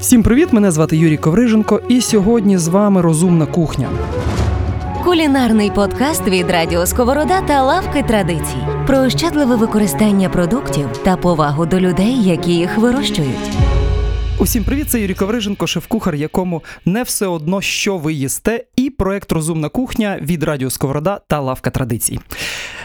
[0.00, 0.52] Всім привіт!
[0.52, 3.90] Мене звати Юрій Ковриженко, і сьогодні з вами розумна кухня.
[5.04, 11.80] Кулінарний подкаст від Радіо Сковорода та лавки традицій про ощадливе використання продуктів та повагу до
[11.80, 13.50] людей, які їх вирощують.
[14.38, 19.32] Усім привіт, це Юрій Ковриженко, шеф-кухар, якому не все одно, що ви їсте, і проект
[19.32, 22.20] Розумна кухня від Радіо Сковорода та Лавка Традицій.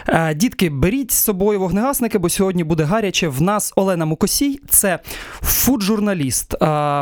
[0.08, 3.28] Е, Дітки, беріть з собою вогнегасники, бо сьогодні буде гаряче.
[3.28, 4.98] В нас Олена Мукосій, це
[5.42, 6.54] фуд-журналіст.
[6.54, 6.58] Е,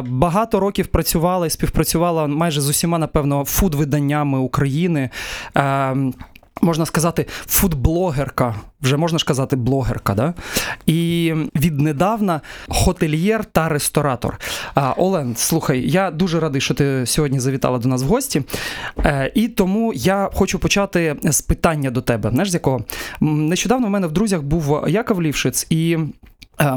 [0.07, 5.11] Багато років працювала і співпрацювала майже з усіма, напевно, фуд-виданнями України.
[6.63, 10.35] Можна сказати, фудблогерка, вже можна ж казати, блогерка, да?
[10.87, 14.41] і віднедавна хотельєр та ресторатор.
[14.97, 18.43] Олен, слухай, я дуже радий, що ти сьогодні завітала до нас в гості.
[18.99, 22.31] Е, і тому я хочу почати з питання до тебе.
[22.31, 22.85] Знаєш, з якого?
[23.21, 25.99] Нещодавно в мене в друзях був Яков Лівшиц, і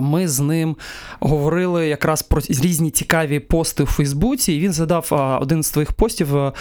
[0.01, 0.75] Ми з ним
[1.19, 6.37] говорили якраз про різні цікаві пости в Фейсбуці, і він задав один з твоїх постів,
[6.37, 6.52] е,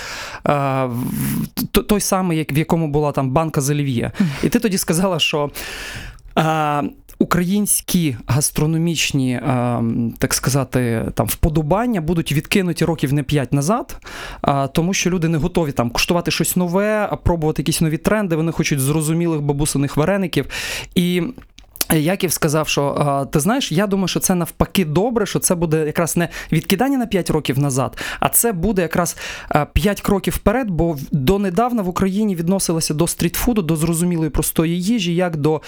[1.89, 4.13] той самий, в якому була там банка з олів'є.
[4.43, 5.51] І ти тоді сказала, що.
[7.19, 9.41] Українські гастрономічні,
[10.19, 14.07] так сказати, там вподобання будуть відкинуті років не 5 назад,
[14.73, 18.37] тому що люди не готові там куштувати щось нове, пробувати якісь нові тренди.
[18.37, 20.47] Вони хочуть зрозумілих бабусиних вареників.
[20.95, 21.23] І
[21.93, 26.17] Яків сказав, що ти знаєш, я думаю, що це навпаки добре, що це буде якраз
[26.17, 29.17] не відкидання на 5 років назад, а це буде якраз
[29.73, 35.37] 5 кроків вперед, бо донедавна в Україні відносилося до стрітфуду, до зрозумілої простої їжі, як
[35.37, 35.63] до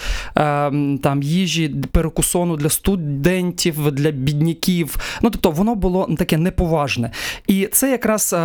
[1.03, 4.95] там їжі перекусону для студентів, для бідняків.
[5.21, 7.11] Ну тобто воно було таке неповажне.
[7.47, 8.35] І це якраз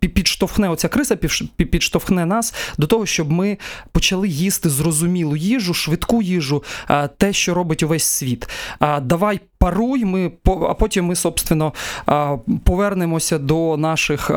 [0.00, 1.16] підштовхне оця криса,
[1.56, 3.58] підштовхне нас до того, щоб ми
[3.92, 6.62] почали їсти зрозумілу їжу, швидку їжу,
[7.16, 8.48] те, що робить увесь світ.
[8.78, 11.72] А, Давай паруй, ми а потім ми, собственно,
[12.64, 14.30] повернемося до наших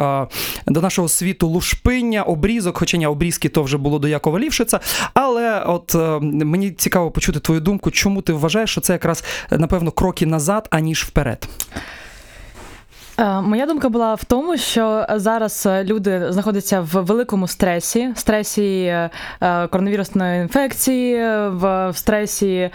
[0.68, 4.80] до нашого світу лушпиння, обрізок, хоча ні, обрізки то вже було до Якова Лівшица.
[5.14, 9.92] Але от е, мені цікаво почути твою думку, чому ти вважаєш, що це якраз напевно
[9.92, 11.48] кроки назад, аніж вперед.
[13.18, 18.84] Е, Моя думка була в тому, що зараз е, люди знаходяться в великому стресі, стресі
[18.84, 19.10] е,
[19.42, 21.16] е, коронавірусної інфекції,
[21.48, 22.72] в стресі е,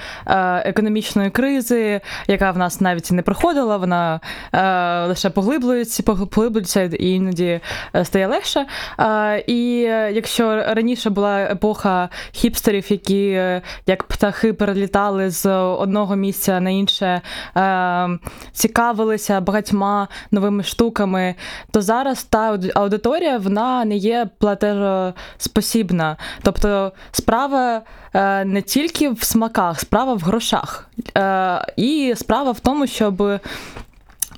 [0.65, 4.21] економічної кризи, яка в нас навіть не проходила, вона
[4.53, 7.61] е, лише поглиблюється, поглиблюється і іноді
[7.97, 8.67] е, стає легше.
[9.01, 16.17] Е, І е, якщо раніше була епоха хіпстерів, які е, як птахи перелітали з одного
[16.17, 17.21] місця на інше,
[17.57, 18.09] е,
[18.53, 21.35] цікавилися багатьма новими штуками,
[21.71, 26.17] то зараз та аудиторія вона не є платежоспосібна.
[26.43, 27.83] Тобто справа
[28.15, 30.89] е, не тільки в смаках, справа в грошах.
[31.17, 33.41] Е, І справа в тому, щоб.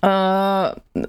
[0.05, 0.09] Е,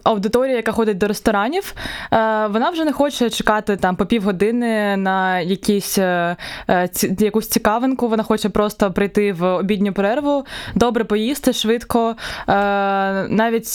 [0.03, 1.73] Аудиторія, яка ходить до ресторанів,
[2.11, 6.35] е, вона вже не хоче чекати там по півгодини на якісь, е,
[7.19, 8.07] якусь цікавинку.
[8.07, 10.45] Вона хоче просто прийти в обідню перерву,
[10.75, 12.15] добре поїсти швидко.
[12.47, 13.67] Навіть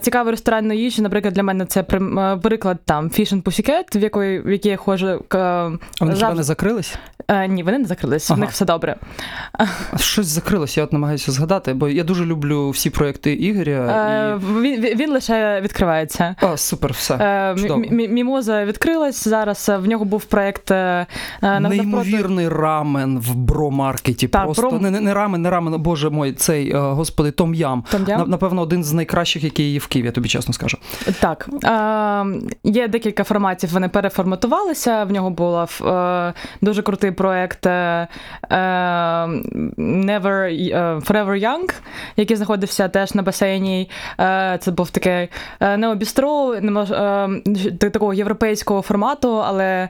[0.00, 1.82] цікавий ресторанної їжі, наприклад, для мене це
[2.42, 5.24] приклад там Fish and Pussycat, в якої в якій я ходжу.
[5.30, 5.70] А
[6.00, 6.94] вони завжди- не закрились?
[7.48, 8.96] Ні, вони не закрились, в них все добре.
[9.96, 14.10] Щось закрилось, я от намагаюся згадати, бо я дуже люблю всі проекти Ігоря.
[14.14, 16.34] Е, Він, він- лише відкривається.
[16.40, 17.14] А, супер, все.
[17.14, 17.80] Е, чудово.
[17.90, 19.68] Мімоза відкрилась зараз.
[19.68, 21.06] е, В нього був проект е,
[21.60, 24.28] Неймовірний рамен в бро-маркеті.
[24.28, 27.84] Так, Просто бро- не, не, рамен, не рамен, боже мой, цей, господи, том-ям.
[27.92, 28.28] Том-ям?
[28.28, 30.78] Напевно, один з найкращих, який є в Києві, я тобі чесно скажу.
[31.20, 32.24] Так, е,
[32.64, 35.04] є декілька форматів, вони переформатувалися.
[35.04, 38.08] В нього був е, дуже крутий проект е,
[39.78, 41.74] Never е, Forever Young,
[42.16, 43.90] який знаходився теж на басейні.
[44.20, 45.28] Е, це був таке
[45.60, 47.28] е, необістро, е,
[47.78, 49.88] такого європейського формату, але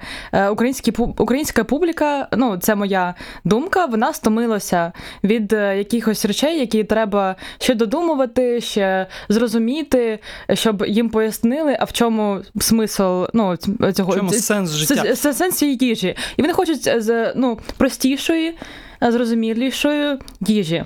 [0.50, 3.14] українські, українська публіка, ну це моя
[3.44, 4.92] думка, вона стомилася
[5.25, 10.19] від якихось речей, які треба ще додумувати, ще зрозуміти,
[10.52, 13.56] щоб їм пояснили, а в чому смисл ну,
[13.94, 15.17] цього В чому сенс життя?
[15.17, 16.17] сенс цієї їжі.
[16.37, 16.90] І вони хочуть
[17.37, 18.56] ну, простішої,
[19.00, 20.84] зрозумілішої їжі.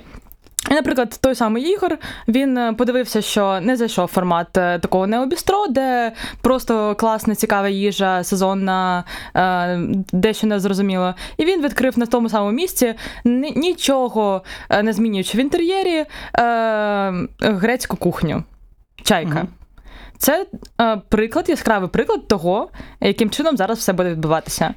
[0.69, 5.67] І, наприклад, той самий Ігор він е, подивився, що не зайшов формат е, такого необістро,
[5.67, 6.11] де
[6.41, 9.03] просто класна, цікава їжа, сезонна,
[9.35, 9.79] е,
[10.13, 11.15] дещо не зрозуміло.
[11.37, 12.93] І він відкрив на тому самому місці,
[13.55, 14.41] нічого
[14.83, 16.05] не змінюючи в інтер'єрі,
[17.39, 18.43] грецьку кухню.
[19.03, 19.29] Чайка.
[19.29, 19.47] Мгм.
[20.17, 20.45] Це
[21.09, 22.69] приклад, яскравий приклад того,
[23.01, 24.73] яким чином зараз все буде відбуватися.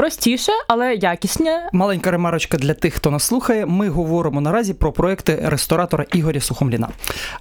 [0.00, 1.68] Простіше, але якісне.
[1.72, 3.66] Маленька ремарочка для тих, хто нас слухає.
[3.66, 6.88] Ми говоримо наразі про проекти ресторатора Ігоря Сухомліна.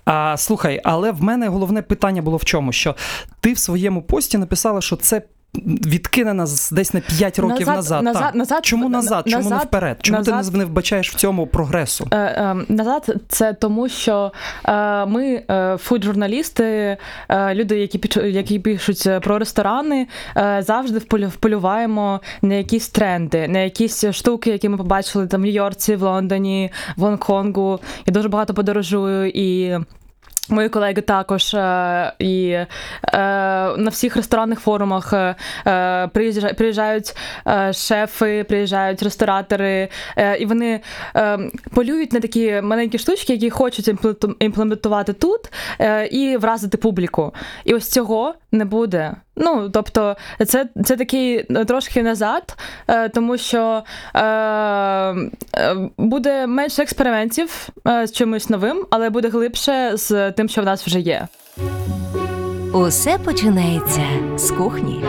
[0.05, 2.71] А, Слухай, але в мене головне питання було в чому?
[2.71, 2.95] Що
[3.39, 5.21] ти в своєму пості написала, що це.
[5.55, 8.03] Відкинена десь на 5 років назад.
[8.03, 8.35] Назад- так.
[8.35, 9.23] назад- назад- Чому назад?
[9.27, 9.97] Чому не вперед?
[10.01, 12.07] Чому ти не вбачаєш в цьому прогресу?
[12.11, 14.31] Е, е, назад це тому, що
[14.65, 16.97] е, ми, е, фуд-журналісти,
[17.29, 20.07] е, люди, які які пишуть е, про ресторани,
[20.37, 25.45] е, завжди вполю- вполюваємо на якісь тренди, на якісь штуки, які ми побачили там в
[25.45, 27.79] Нью-Йорці, в Лондоні, в Гонконгу.
[28.05, 29.77] Я дуже багато подорожую і.
[30.49, 32.67] Мої колеги також е, і е,
[33.77, 35.35] на всіх ресторанних форумах е,
[36.13, 37.15] приїжджають, приїжджають
[37.47, 40.79] е, шефи, приїжджають ресторатори, е, і вони
[41.15, 41.39] е,
[41.75, 45.41] полюють на такі маленькі штучки, які хочуть імпле- імплементувати тут
[45.81, 47.33] е, і вразити публіку.
[47.65, 49.15] І ось цього не буде.
[49.35, 50.15] Ну, тобто,
[50.47, 52.57] це, це такий е, трошки назад,
[52.87, 55.15] е, тому що е, е,
[55.97, 60.99] буде менше експериментів з чимось новим, але буде глибше з тим, що в нас вже
[60.99, 61.27] є.
[62.73, 64.03] Усе починається
[64.35, 65.05] з кухні.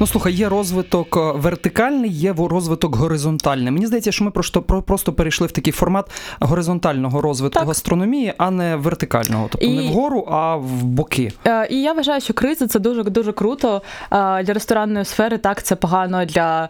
[0.00, 3.70] Ну слухай, є розвиток е, вертикальний, є розвиток горизонтальний.
[3.72, 6.10] Мені здається, що ми просто про- просто перейшли в такий формат
[6.40, 7.68] горизонтального розвитку Так.
[7.68, 9.48] гастрономії, а не вертикального.
[9.52, 11.32] Тобто не вгору, а в боки.
[11.46, 15.38] Е, І я вважаю, що криза це дуже дуже круто е, для ресторанної сфери.
[15.38, 16.68] Так, це погано для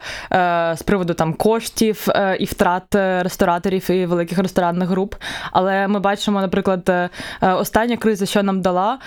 [0.76, 2.06] з приводу там коштів
[2.40, 5.14] і втрат рестораторів і великих ресторанних груп.
[5.52, 7.10] Але ми бачимо, наприклад,
[7.42, 8.98] остання криза, що нам дала,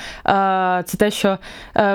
[0.86, 1.38] це те, що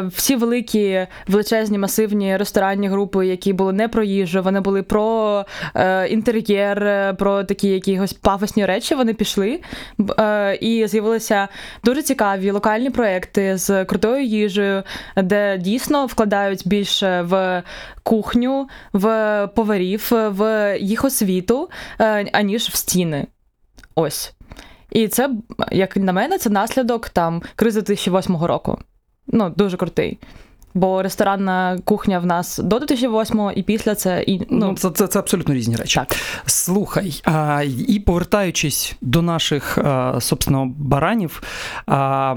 [0.08, 6.09] всі великі величезні масивні ресторанні групи, які були не про їжу, вони були про е,
[6.09, 8.95] інтер'єр, е, про такі якісь пафосні речі.
[8.95, 9.61] Вони пішли
[10.19, 11.49] е, і з'явилися
[11.85, 14.83] дуже цікаві локальні проекти з крутою їжею,
[15.17, 17.63] де дійсно вкладають більше в
[18.03, 21.71] кухню, в поварів, в їх освіту,
[22.01, 23.27] е, аніж в стіни.
[23.95, 24.33] Ось.
[24.91, 25.31] І це,
[25.73, 28.79] як на мене, це наслідок там кризи 2008 року.
[29.27, 30.19] Ну, дуже крутий.
[30.76, 35.06] Бо ресторанна кухня в нас до 2008 і після це і Ну, ну, це, це,
[35.06, 35.94] це абсолютно різні речі.
[35.94, 36.17] так.
[36.46, 41.43] Слухай, а, і повертаючись до наших а, собственно баранів,
[41.87, 42.34] а,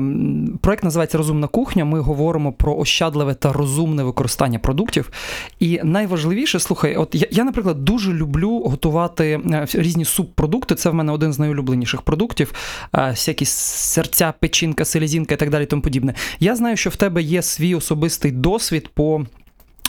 [0.62, 1.86] проект називається Розумна кухня.
[1.86, 5.12] Ми говоримо про ощадливе та розумне використання продуктів.
[5.60, 10.76] І найважливіше, слухай, от я, я наприклад, дуже люблю готувати е, різні субпродукти.
[10.76, 12.54] Це в мене один з найулюбленіших продуктів.
[12.92, 15.66] а, Всякі серця, печінка, селезінка і так далі.
[15.66, 16.14] Тому подібне.
[16.40, 19.26] Я знаю, що в тебе є свій особистий досвід по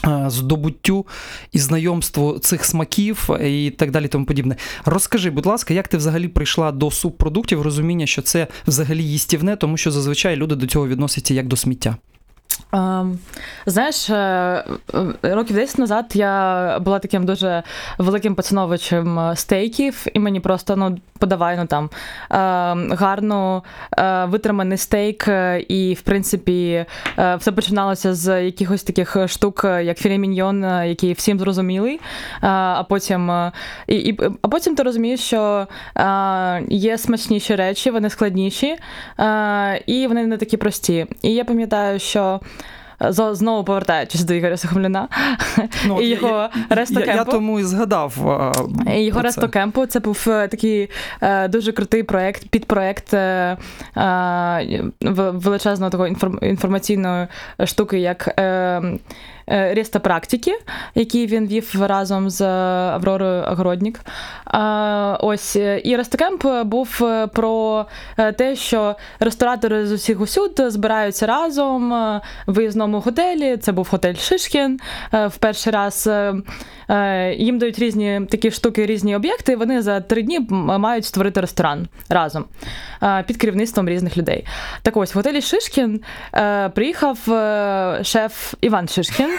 [0.06, 1.06] е, здобуттю
[1.52, 4.56] і знайомству цих смаків і так далі, тому подібне.
[4.84, 9.76] Розкажи, будь ласка, як ти взагалі прийшла до субпродуктів, розуміння, що це взагалі їстівне, тому
[9.76, 11.96] що зазвичай люди до цього відносяться як до сміття.
[12.72, 13.18] Ем,
[13.66, 14.64] знаєш, е, е,
[15.22, 17.62] років 10 назад я була таким дуже
[17.98, 23.62] великим поціновувачем е, стейків, і мені просто ну, подавай ну, там е, гарно
[24.28, 25.28] витриманий стейк,
[25.68, 26.84] і в принципі
[27.38, 32.00] все починалося з якихось таких штук, як філе міньйон, е, які всім зрозумілий.
[32.40, 33.50] А потім
[33.86, 35.66] і, і, а потім ти розумієш, що
[36.68, 38.76] є смачніші речі, вони складніші,
[39.86, 41.06] і вони не такі прості.
[41.22, 42.40] І я пам'ятаю, що.
[43.02, 45.08] Е, Знову повертаючись до Ігоря Сухомліна
[45.86, 46.48] Ну, і я- його
[46.90, 48.28] я, я, тому і згадав.
[48.86, 49.26] а, І Його це.
[49.26, 50.90] рестокемпу це був е, такий
[51.22, 53.56] е, дуже крутий проєкт, підпроєкт е,
[53.96, 54.84] е,
[55.32, 57.26] величезного такої інформаційної
[57.64, 58.40] штуки, як
[59.50, 60.52] е, е, Реста практики,
[60.94, 62.42] який він вів разом з
[62.94, 64.00] Авророю Огороднік.
[65.20, 67.86] Ось е, і Рестокемп був е, про
[68.18, 73.56] е, те, що ресторатори з усіх усюд збираються разом е, в виїзному готелі.
[73.56, 74.80] Це був готель Шишкін.
[75.14, 76.34] Е, В перший раз е,
[76.88, 79.56] е, їм дають різні такі штуки, різні об'єкти.
[79.56, 82.44] Вони за три дні мають створити ресторан разом
[83.02, 84.46] е, під керівництвом різних людей.
[84.82, 86.00] Так ось в готелі Шишкін
[86.34, 89.30] е, приїхав е, шеф Іван Шишкін.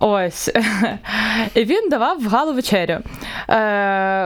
[0.00, 0.50] Ось.
[1.54, 2.92] І він давав галу вечерю.
[2.92, 3.02] Е,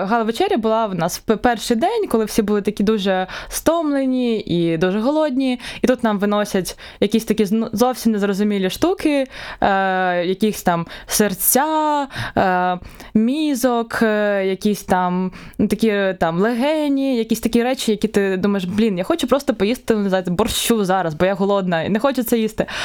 [0.04, 4.76] гала вечеря була в нас в перший день, коли всі були такі дуже стомлені і
[4.76, 5.60] дуже голодні.
[5.82, 9.26] І тут нам виносять якісь такі зовсім незрозумілі штуки,
[9.60, 12.06] е, якісь там серця,
[12.36, 12.78] е,
[13.14, 14.02] мізок,
[14.42, 19.54] якісь там такі там легені, якісь такі речі, які ти думаєш, блін, я хочу просто
[19.54, 19.94] поїсти
[20.26, 22.66] борщу зараз, бо я голодна і не хочу це їсти.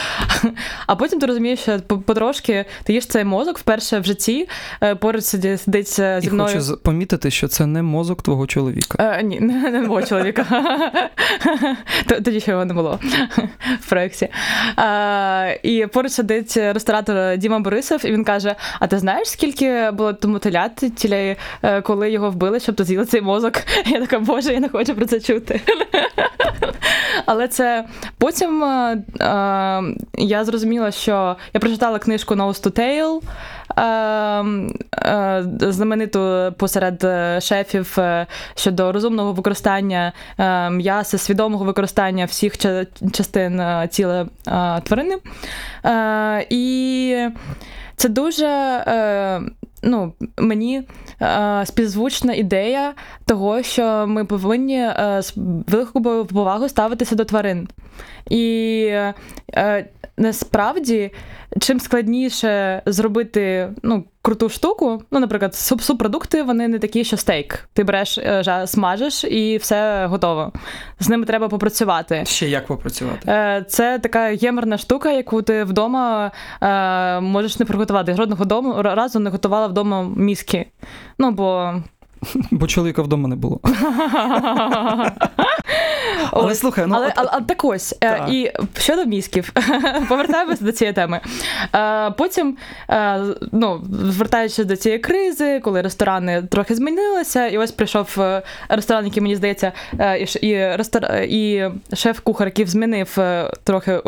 [0.88, 4.50] А потім ти розумієш, що по- потрошки ти їш цей мозок вперше в житті,
[4.84, 9.18] е, поруч сидить, е, зі І хочу помітити, що це не мозок твого чоловіка.
[9.20, 10.46] Е, ні, не, не мого чоловіка.
[12.08, 13.00] Тоді ще його не було
[13.82, 14.30] в проєкті.
[15.64, 20.40] І поруч сидить ресторатор Діма Борисов, і він каже: А ти знаєш, скільки було тому
[20.40, 20.84] телят
[21.84, 23.54] коли його вбили, щоб ти з'їла цей мозок?
[23.86, 25.62] Я така, боже, я не хочу про це чути.
[27.26, 27.86] Але це
[28.18, 28.64] потім
[30.18, 33.22] я зрозуміла, що я прочитала книжку Nose to Tail,
[33.78, 33.84] е,
[35.62, 42.58] е, знамениту посеред е, шефів е, щодо розумного використання е, м'яса, свідомого використання всіх
[43.12, 44.28] частин тіла
[44.84, 45.18] тварини.
[46.50, 47.28] І
[47.96, 48.84] це дуже.
[49.86, 50.84] Ну, мені
[51.66, 52.94] співзвучна ідея
[53.26, 55.34] того, що ми повинні е, з
[55.68, 57.68] великою повагою ставитися до тварин.
[58.30, 58.86] І
[59.54, 59.86] е,
[60.18, 61.12] насправді,
[61.60, 67.70] чим складніше зробити ну, круту штуку, ну, наприклад, суп- субпродукти, вони не такі, що стейк.
[67.74, 70.52] Ти береш, е, жа- смажеш і все готово.
[71.00, 72.24] З ними треба попрацювати.
[72.26, 73.32] Ще як попрацювати?
[73.32, 78.14] Е, Це така геморна штука, яку ти вдома е, можеш не приготувати.
[78.16, 80.66] Жодного дому разу не готувала вдома мізки.
[81.20, 81.74] Ну бо
[82.52, 83.60] Бо чоловіка вдома не було.
[86.32, 88.28] Але слухай, ну але, але, але так ось, та.
[88.32, 89.54] І щодо мізків,
[90.10, 91.20] повертаємося до цієї теми.
[91.76, 92.58] Е, Потім,
[92.90, 99.06] е, ну, звертаючись до цієї кризи, коли ресторани трохи змінилися, і ось прийшов е, ресторан,
[99.06, 104.02] який мені здається, е, і, і, і шеф-кухар, який змінив е, трохи.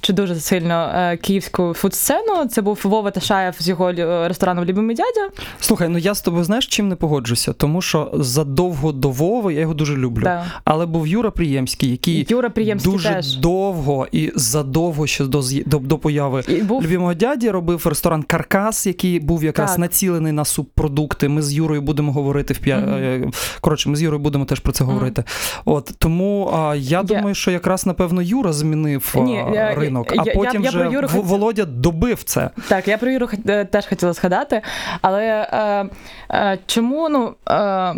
[0.00, 2.46] Чи дуже сильно е, київську фуд-сцену.
[2.50, 5.30] Це був Вова Ташаєв з його е, рестораном Любимий дядя.
[5.60, 7.52] Слухай, ну я з тобою знаєш, чим не погоджуся?
[7.52, 10.22] Тому що задовго до Вови я його дуже люблю.
[10.24, 10.44] Да.
[10.64, 13.36] Але був Юра Приємський, який Юра Приємський дуже теж.
[13.36, 18.86] довго і задовго ще до, до, до появи І був любимого дяді робив ресторан Каркас,
[18.86, 19.78] який був якраз Так.
[19.78, 21.28] націлений на субпродукти.
[21.28, 22.76] Ми з Юрою будемо говорити в п'я...
[22.78, 24.92] Е, Коротше, ми з Юрою будемо теж про це Мгм.
[24.92, 25.24] говорити.
[25.64, 30.12] От тому а, я Я- думаю, що якраз напевно Юра змінив а, Ні, я- ринок,
[30.12, 32.50] а я- потім я вже про Юру Володя добив це.
[32.68, 34.62] Так, я про Юру е, теж хотіла згадати,
[35.02, 35.88] але е,
[36.30, 37.34] е, чому ну.
[37.50, 37.94] Е,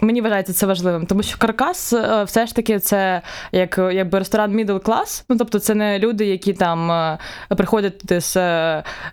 [0.00, 4.56] Мені вважається це важливим, тому що каркас е, все ж таки це як якби ресторан
[4.56, 7.18] middle class, Ну тобто, це не люди, які там е,
[7.56, 8.36] приходять з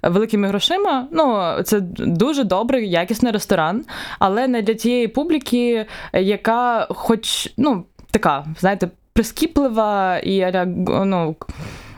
[0.04, 1.08] великими грошима.
[1.12, 3.86] Ну це дуже добрий, якісний ресторан,
[4.20, 11.36] але не для тієї публіки, яка, хоч ну така, знаєте, прискіплива і ну.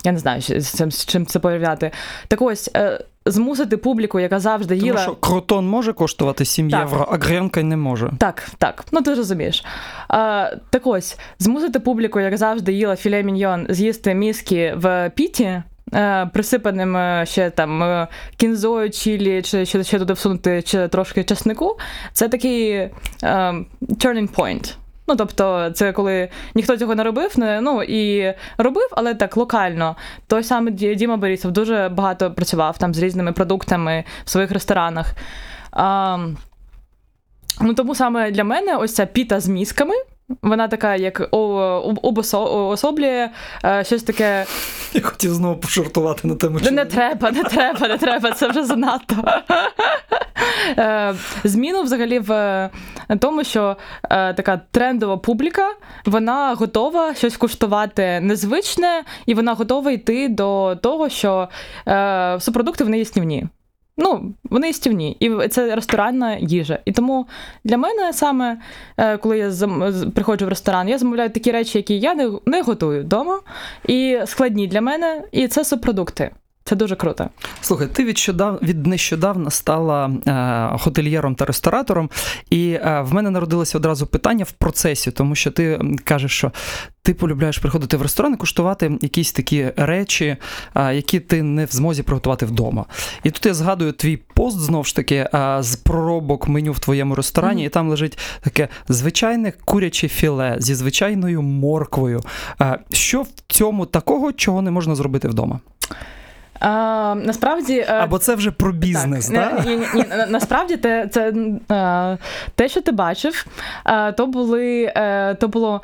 [0.05, 1.91] Я не знаю, з цим з чим це порівняти.
[2.27, 5.01] Так ось е, змусити публіку, яка завжди Тому їла.
[5.01, 6.79] що кротон може коштувати 7 Так.
[6.79, 8.11] євро, а гренка не може.
[8.17, 9.65] Так, так, ну ти розумієш.
[10.07, 15.61] А, так ось, змусити публіку, як завжди, їла філе міньйон, з'їсти мізки в піті.
[15.93, 18.07] е, Присипаним е, ще там
[18.37, 21.77] кінзою, чілі, чи ще, ще туди всунути чи трошки чеснику,
[22.13, 22.91] це такий е,
[23.89, 24.75] turning point.
[25.07, 29.95] Ну, тобто, це коли ніхто цього не робив, не, ну і робив, але так локально.
[30.27, 35.13] Той самий Діма Борисов дуже багато працював там з різними продуктами в своїх ресторанах.
[35.71, 36.17] А,
[37.61, 39.93] Ну, тому саме для мене ось ця піта з мізками.
[40.41, 41.29] Вона така, як
[42.01, 43.29] обособлює
[43.65, 44.45] е, щось таке.
[44.93, 46.59] Я хотів знову пошартувати на тему.
[46.63, 49.15] Не, не треба, не треба, не треба, це вже занадто.
[50.77, 52.69] Е, Зміну взагалі в е,
[53.19, 53.77] тому, що
[54.09, 55.69] така трендова публіка,
[56.05, 61.49] вона готова щось куштувати незвичне, і вона готова йти до того, що
[62.39, 63.47] субпродукти вони їстівні.
[63.97, 66.79] Ну, вони стівні, і це ресторанна їжа.
[66.85, 67.27] І тому
[67.63, 68.57] для мене саме,
[68.97, 69.51] е, коли я
[70.15, 73.39] приходжу в ресторан, я замовляю такі речі, які я не, не готую вдома,
[73.87, 76.31] і складні для мене, і це субпродукти.
[76.67, 77.29] Це дуже круто.
[77.61, 78.59] Слухай, ти від, щодав...
[78.61, 82.09] від нещодавна стала е, готельєром та ресторатором,
[82.49, 86.51] і е, в мене народилося одразу питання в процесі, тому що ти кажеш, що
[87.01, 90.37] ти полюбляєш приходити в ресторан і куштувати якісь такі речі,
[90.75, 92.85] е, які ти не в змозі приготувати вдома.
[93.23, 97.15] І тут я згадую твій пост знову ж таки е, з проробок меню в твоєму
[97.15, 97.65] ресторані, Мгм.
[97.65, 102.21] і там лежить таке звичайне куряче філе зі звичайною морквою.
[102.61, 105.59] Е, що в цьому такого, чого не можна зробити вдома?
[106.59, 107.77] А, насправді.
[107.77, 109.55] е, Або це вже про бізнес, так?
[109.57, 109.65] так?
[109.65, 111.33] Ні, ні, ні, насправді те, це
[111.71, 112.17] е,
[112.55, 113.45] те, що ти бачив,
[113.85, 114.93] е, то були
[115.39, 115.81] то було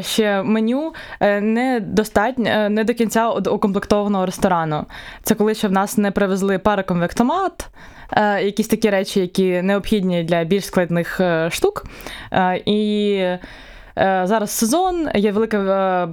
[0.00, 4.86] ще меню е, не достатньо, не до кінця укомплектованого ресторану.
[5.22, 7.68] Це коли ще в нас не привезли параконвектомат,
[8.12, 11.84] е, якісь такі речі, які необхідні для більш складних штук.
[12.64, 13.20] І
[13.96, 16.08] зараз сезон, є велика, е,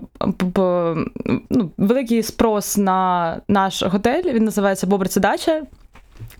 [1.49, 4.23] ну, великий спрос на наш готель.
[4.33, 5.61] Він називається Бобриця Дача.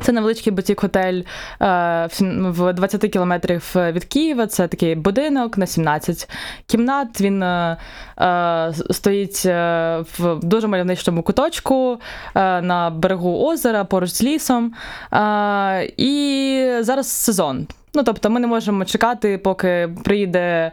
[0.02, 1.22] Це невеличкий бутік-готель
[1.62, 4.48] е, в- в 20 кілометрів від Києва.
[4.48, 6.30] Це такий будинок на 17
[6.66, 7.22] кімнат.
[7.22, 7.78] Він е,
[8.22, 11.98] е, стоїть е, в дуже мальовничому куточку
[12.36, 14.74] е, на берегу озера поруч з лісом.
[15.14, 17.68] Е, і зараз сезон.
[17.94, 20.72] Ну, тобто ми не можемо чекати, поки приїде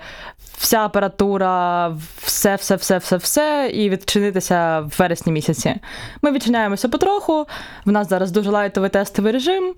[0.59, 1.89] вся апаратура,
[2.23, 5.75] все, все, все, все, все, і відчинитися в вересні місяці.
[6.23, 7.47] Ми відчиняємося потроху.
[7.85, 9.75] В нас зараз дуже лайтовий тестовий режим.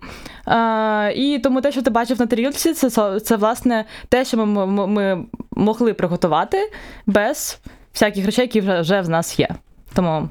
[0.47, 4.87] Е, і тому те, що ти бачив на тарілці, це, це, власне те, що ми,
[4.87, 6.73] ми могли приготувати
[7.07, 7.61] без
[7.93, 9.49] всяких речей, які вже, вже в нас є.
[9.95, 10.29] Тому.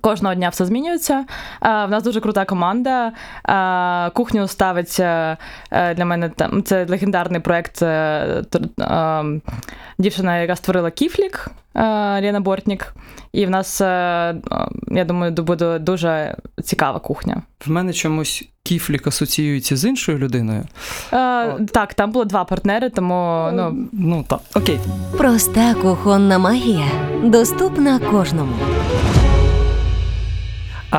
[0.00, 1.14] Кожного дня все змінюється.
[1.14, 1.24] Е,
[1.62, 3.12] В нас дуже крута команда.
[3.48, 5.36] Е, Кухню ставить е,
[5.70, 6.62] для мене там.
[6.62, 7.82] Це легендарний проект.
[9.98, 12.94] Дівчина, яка створила Кіфлік Лена Бортнік.
[13.32, 17.42] І в нас, я думаю, буде дуже цікава кухня.
[17.66, 20.64] В мене чомусь кіфлік асоціюється з іншою людиною.
[21.12, 24.78] Е, Так, там було два партнери, тому ну, ну так, окей.
[25.18, 26.86] Проста кухонна магія
[27.24, 28.52] доступна кожному.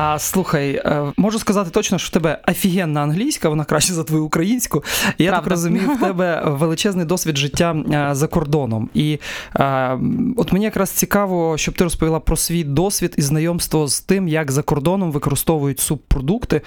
[0.00, 4.24] А слухай, е, можу сказати точно, що в тебе офігенна англійська, вона краще за твою
[4.24, 4.84] українську.
[5.18, 8.90] Я так розумію, в тебе величезний досвід життя е, за кордоном.
[8.94, 9.18] І
[9.56, 9.98] е,
[10.36, 14.50] от мені якраз цікаво, щоб ти розповіла про свій досвід і знайомство з тим, як
[14.50, 16.60] за кордоном використовують субпродукти,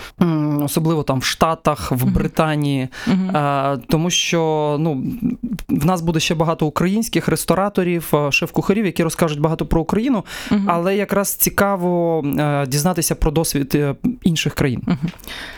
[0.64, 2.88] особливо там в Штатах, в Британії.
[3.88, 5.04] Тому що ну,
[5.70, 10.26] в нас буде ще багато українських рестораторів, шеф-кухарів, які розкажуть багато про Україну,
[10.68, 12.24] але якраз цікаво
[12.68, 14.82] дізнатися про досвід е, інших країн.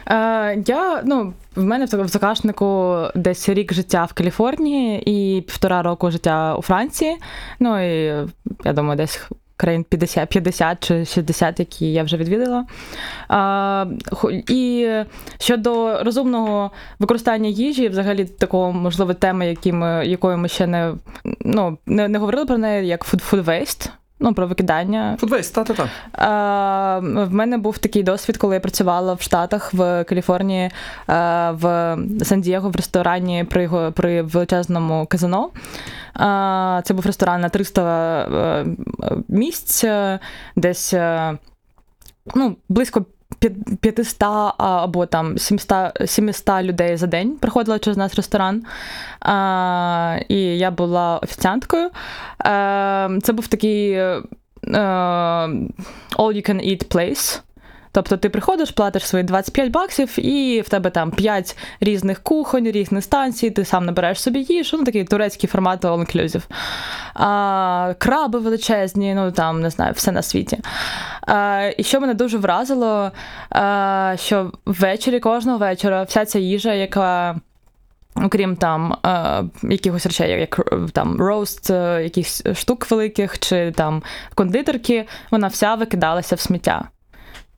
[0.07, 6.11] Е, я, ну, в мене в загашнику десь рік життя в Каліфорнії і півтора року
[6.11, 7.17] життя у Франції.
[7.59, 8.27] Ну і
[8.65, 9.29] я думаю, десь.
[9.57, 12.65] Країн 50, 50 чи 60, які я вже відвідала.
[13.27, 13.85] А,
[14.49, 14.89] і
[15.39, 19.57] щодо розумного використання їжі, взагалі такого можливо теми,
[20.05, 20.93] якою ми ще не,
[21.39, 23.89] ну, не, не говорили про неї, як food, food waste,
[24.23, 25.89] ну, про викидання Фудвейс, та-та-та.
[26.11, 30.71] а, в мене був такий досвід, коли я працювала в Штатах в Каліфорнії, е,
[31.51, 35.49] в Сан-Дієго в ресторані при, при величезному казино.
[35.49, 37.81] Е, Це був ресторан на 300
[38.21, 38.65] е,
[39.27, 40.19] місць, е,
[40.55, 41.37] десь е,
[42.35, 43.05] ну, близько
[43.49, 48.63] 500 а, або там 700, 700 людей за день приходило через нас ресторан.
[49.19, 51.89] А, і я була офіціанткою.
[52.39, 54.21] А, Це був такий е,
[56.17, 57.41] all you can eat place.
[57.93, 63.03] Тобто ти приходиш, платиш свої 25 баксів, і в тебе там 5 різних кухонь, різних
[63.03, 66.43] станцій, ти сам набираєш собі їжу, ну такий турецький формат all inclusive.
[67.13, 70.59] А, краби величезні, ну там не знаю, все на світі.
[71.21, 73.11] А, і що мене дуже вразило,
[73.49, 77.35] а, що ввечері кожного вечора вся ця їжа, яка.
[78.15, 80.59] Окрім там е, якихось речей, як
[80.91, 84.03] там роуст, е, якихось штук великих, чи там
[84.35, 86.89] кондитерки, вона вся викидалася в сміття.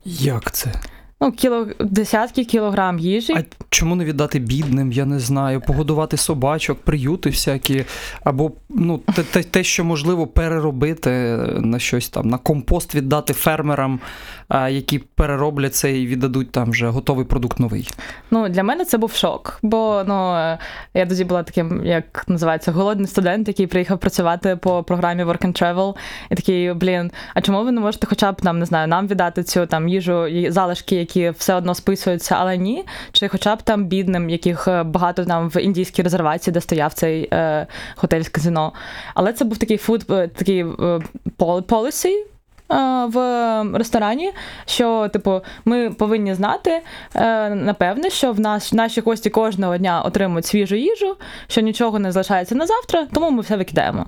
[0.05, 0.73] Як це?
[1.21, 3.34] Ну, кіло, десятки кілограм їжі.
[3.34, 7.86] А чому не віддати бідним, я не знаю, погодувати собачок, приюти всякі,
[8.23, 11.10] або ну, те, те, те, що можливо переробити
[11.58, 13.99] на щось там, на компост віддати фермерам,
[14.47, 17.89] а, які перероблять це і віддадуть там вже готовий продукт новий.
[18.32, 20.58] Ну, для мене це був шок, бо ну, е,
[20.93, 25.62] я тоді була таким, як називається, голодний студент, який приїхав працювати по програмі Work and
[25.62, 25.95] Travel.
[26.32, 29.43] І такий, блін, а чому ви не можете хоча б там, не знаю, нам віддати
[29.43, 32.86] цю там їжу залишки, які все одно списуються, але ні?
[33.12, 37.30] Чи хоча б там бідним, яких е, багато там в індійській резервації, де стояв цей
[37.34, 38.73] е, готель з казино.
[39.13, 40.99] Але це був такий фуд, е, такий е,
[42.71, 43.17] е, в
[43.73, 44.32] ресторані,
[44.65, 46.82] що, типу, ми повинні знати,
[47.56, 51.15] напевне, що в нас наші гості кожного дня отримують свіжу їжу,
[51.47, 54.06] що нічого не залишається на завтра, тому ми все викидаємо.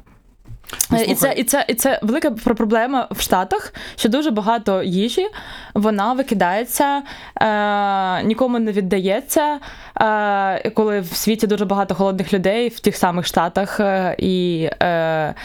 [0.91, 4.83] Ну, Е, І це, і, це, і це велика проблема в Штатах, що дуже багато
[4.83, 5.27] їжі
[5.73, 7.01] вона викидається,
[7.41, 9.59] е, нікому не віддається.
[10.01, 15.35] Е, коли в світі дуже багато голодних людей в тих самих Штатах, е, і е,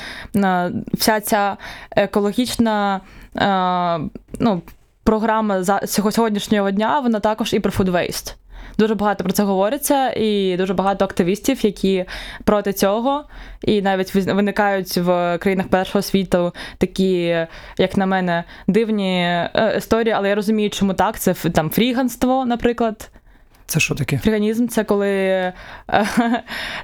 [0.95, 1.57] вся ця
[1.91, 3.01] екологічна
[3.37, 4.63] е, ну,
[5.05, 8.35] програма за сьогоднішнього дня, вона також і про food waste.
[8.79, 12.05] Дуже багато про це говориться, і дуже багато активістів, які
[12.45, 13.25] проти цього,
[13.63, 17.47] і навіть виникають в країнах першого світу такі,
[17.79, 21.19] як на мене, дивні е, історії, але я розумію, чому так.
[21.19, 23.11] Це там фріганство, наприклад.
[23.67, 24.19] Це що таке?
[24.19, 25.53] Фріганізм це коли е,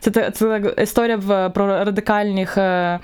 [0.01, 3.01] це, це, це історія в, про радикальних е,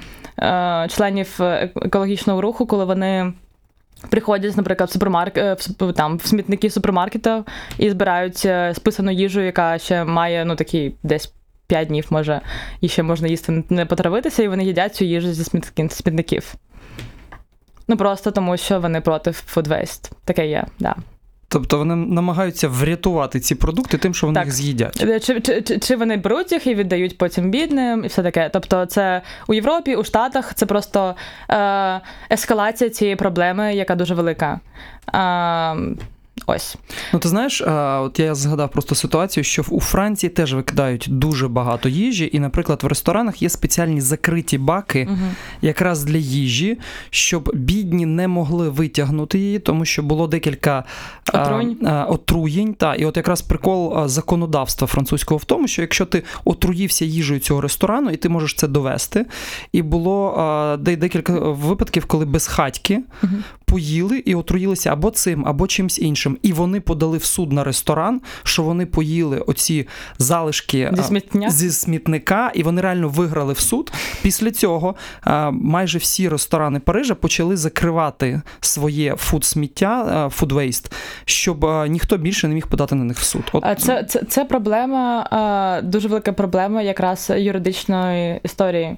[0.89, 1.41] членів
[1.77, 3.33] екологічного руху, коли вони.
[4.11, 7.45] Приходять, наприклад, в супермаркет там в смітники супермаркетів
[7.79, 8.39] і збирають
[8.75, 11.33] списану їжу, яка ще має ну такий десь
[11.67, 12.41] 5 днів, може,
[12.81, 15.45] і ще можна їсти не потравитися, і вони їдять цю їжу зі
[15.91, 16.55] смітників.
[17.89, 20.13] Ну просто тому, що вони проти waste.
[20.25, 20.97] Таке є, да.
[21.55, 24.45] Тобто вони намагаються врятувати ці продукти тим, що вони так.
[24.45, 24.99] їх з'їдять.
[24.99, 28.51] Чи, чи чи, чи, вони беруть їх і віддають потім бідним, і все таке.
[28.53, 31.15] Тобто, це у Європі, у Штатах це просто
[31.51, 34.61] е, ескалація цієї проблеми, яка дуже велика.
[35.15, 35.77] Е,
[36.47, 36.77] Ось.
[37.13, 37.63] Ну, ти знаєш,
[38.01, 42.83] от я згадав просто ситуацію, що у Франції теж викидають дуже багато їжі, і, наприклад,
[42.83, 45.29] в ресторанах є спеціальні закриті баки угу.
[45.63, 46.79] якраз для їжі,
[47.11, 50.85] щоб бідні не могли витягнути її, тому що було декілька
[51.33, 51.77] Отруєнь.
[51.85, 52.75] а, а, отруєнь.
[52.75, 57.61] Та, і от якраз прикол законодавства французького в тому, що якщо ти отруївся їжею цього
[57.61, 59.27] ресторану, і ти можеш це довести,
[59.73, 63.33] і було а, декілька випадків, коли безхатьки угу.
[63.65, 66.39] Поїли і отруїлися або цим, або чимось іншим.
[66.43, 72.51] І вони подали в суд на ресторан, що вони поїли оці залишки зі, зі смітника,
[72.55, 73.93] і вони реально виграли в суд.
[74.23, 74.95] Після цього
[75.53, 80.93] майже всі ресторани Парижа почали закривати своє food -сміття, food waste,
[81.25, 83.43] щоб ніхто більше не міг подати на них в суд.
[83.53, 83.81] От...
[83.81, 88.97] Це, це, це проблема, дуже велика проблема якраз юридичної історії.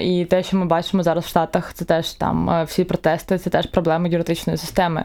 [0.00, 3.50] І те, що ми бачимо зараз в Штатах, це теж там е, всі протести, це
[3.50, 5.04] теж проблеми юридичної системи.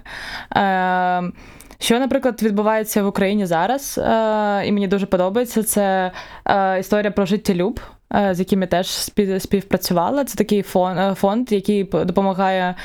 [0.56, 1.32] Е,
[1.80, 4.02] що, наприклад, відбувається в Україні зараз, е,
[4.66, 6.12] і мені дуже подобається, це
[6.80, 7.80] історія про життєлюб,
[8.16, 8.88] е, з яким я теж
[9.40, 10.26] співпрацювала.
[10.26, 12.76] Це такий фонд, фонд який допомагає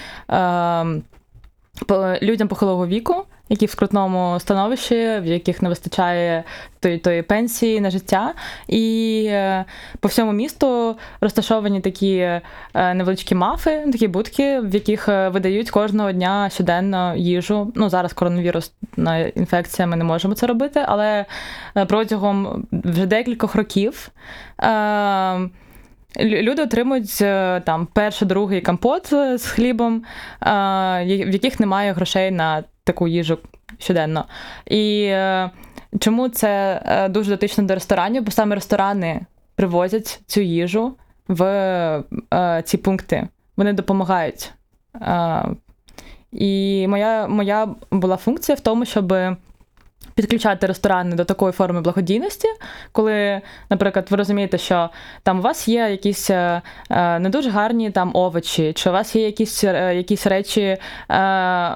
[2.23, 6.45] людям похилого віку які в скрутному становищі, в яких не вистачає
[6.81, 8.35] тої, тої пенсії на життя.
[8.69, 9.65] І е,
[10.01, 12.43] по всьому місту розташовані такі е,
[12.75, 17.73] невеличкі мафи, такі будки, в яких е, видають кожного дня щоденно їжу.
[17.75, 21.25] Ну зараз коронавірусна інфекція, ми не можемо це робити, але
[21.89, 24.11] протягом вже декількох років.
[26.21, 27.17] Люди отримують
[27.65, 29.07] там перший, другий компот
[29.37, 30.05] з хлібом,
[30.43, 33.39] в яких немає грошей на таку їжу
[33.79, 34.25] щоденно.
[34.67, 35.51] І е,
[35.99, 38.23] чому це е, дуже дотично до ресторанів?
[38.23, 39.21] Бо саме ресторани
[39.55, 40.97] привозять цю їжу
[41.29, 41.45] в
[42.35, 43.29] е, ці пункти.
[43.57, 44.53] Вони допомагають.
[46.33, 49.15] І моя, моя була функція в тому, щоб
[50.19, 52.49] підключати ресторани до такої форми благодійності,
[52.93, 54.91] коли, наприклад, ви розумієте, що
[55.23, 59.17] там у вас є якісь е, е, не дуже гарні там овочі, чи у вас
[59.17, 60.77] є якісь е, якісь речі,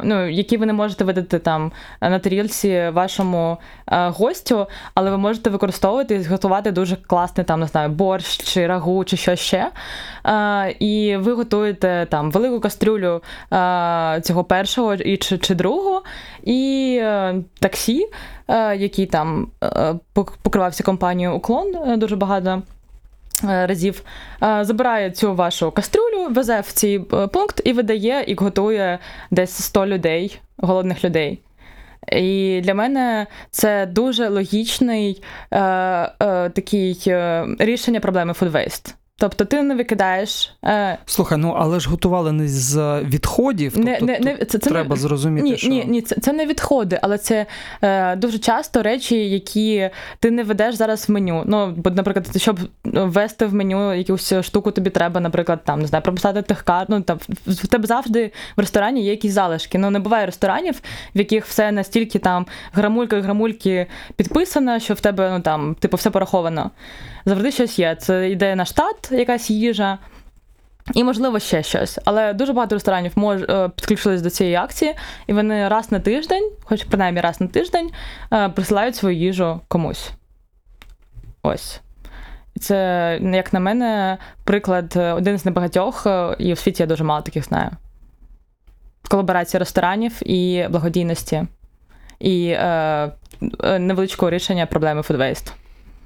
[0.02, 6.14] ну, які ви не можете видати там на тарілці вашому гостю, але ви можете використовувати
[6.14, 9.70] і зготувати дуже класний там, не знаю, борщ чи рагу, чи що ще.
[10.78, 13.22] І ви готуєте там велику кастрюлю
[14.22, 16.02] цього першого і чи, чи другого,
[16.42, 17.02] і
[17.61, 18.08] таксі.
[18.52, 19.94] Е, який там е,
[20.42, 22.62] покривався компанією Уклон е, дуже багато.
[23.44, 24.02] Разів
[24.61, 26.98] забирає цю вашу кастрюлю, везе в цей
[27.32, 28.98] пункт і видає, і готує
[29.30, 31.40] десь 100 людей, голодних людей.
[32.12, 38.94] І для мене це дуже логічний е, е, такий е, рішення проблеми food waste.
[39.22, 40.52] Тобто ти не викидаєш.
[40.64, 40.98] Е...
[41.06, 43.72] Слухай, ну але ж готували не з відходів.
[43.74, 45.00] Тобто, не, не, це, це Треба не...
[45.00, 45.48] зрозуміти.
[45.48, 45.68] Ні, що...
[45.68, 47.46] ні, ні, це це не відходи, але це
[47.82, 51.42] е, дуже часто речі, які ти не ведеш зараз в меню.
[51.46, 56.02] Ну, бо, наприклад, щоб ввести в меню якусь штуку, тобі треба, наприклад, там не знаю,
[56.02, 56.88] прописати тих карт.
[56.88, 59.78] Ну там в тебе завжди в ресторані є якісь залишки.
[59.78, 60.82] Ну не буває ресторанів,
[61.14, 66.11] в яких все настільки там грамулька грамульки підписано, що в тебе ну там типу все
[66.11, 66.70] пораховано.
[67.24, 67.96] Завжди щось є.
[68.00, 69.98] Це йде на штат якась їжа.
[70.94, 71.98] І, можливо, ще щось.
[72.05, 74.94] Але дуже багато ресторанів мож, е, підключились до цієї акції,
[75.27, 77.90] і вони раз на тиждень, хоч принаймні раз на тиждень,
[78.33, 80.11] е, присилають свою їжу комусь.
[81.42, 81.81] Ось.
[82.61, 86.07] Це, як на мене, приклад е, один з небагатьох,
[86.38, 87.70] і в світі я дуже мало таких знаю.
[89.09, 91.42] Колаборація ресторанів і благодійності,
[92.20, 93.12] і е,
[93.79, 95.53] невеличкого рішення проблеми фудвейст.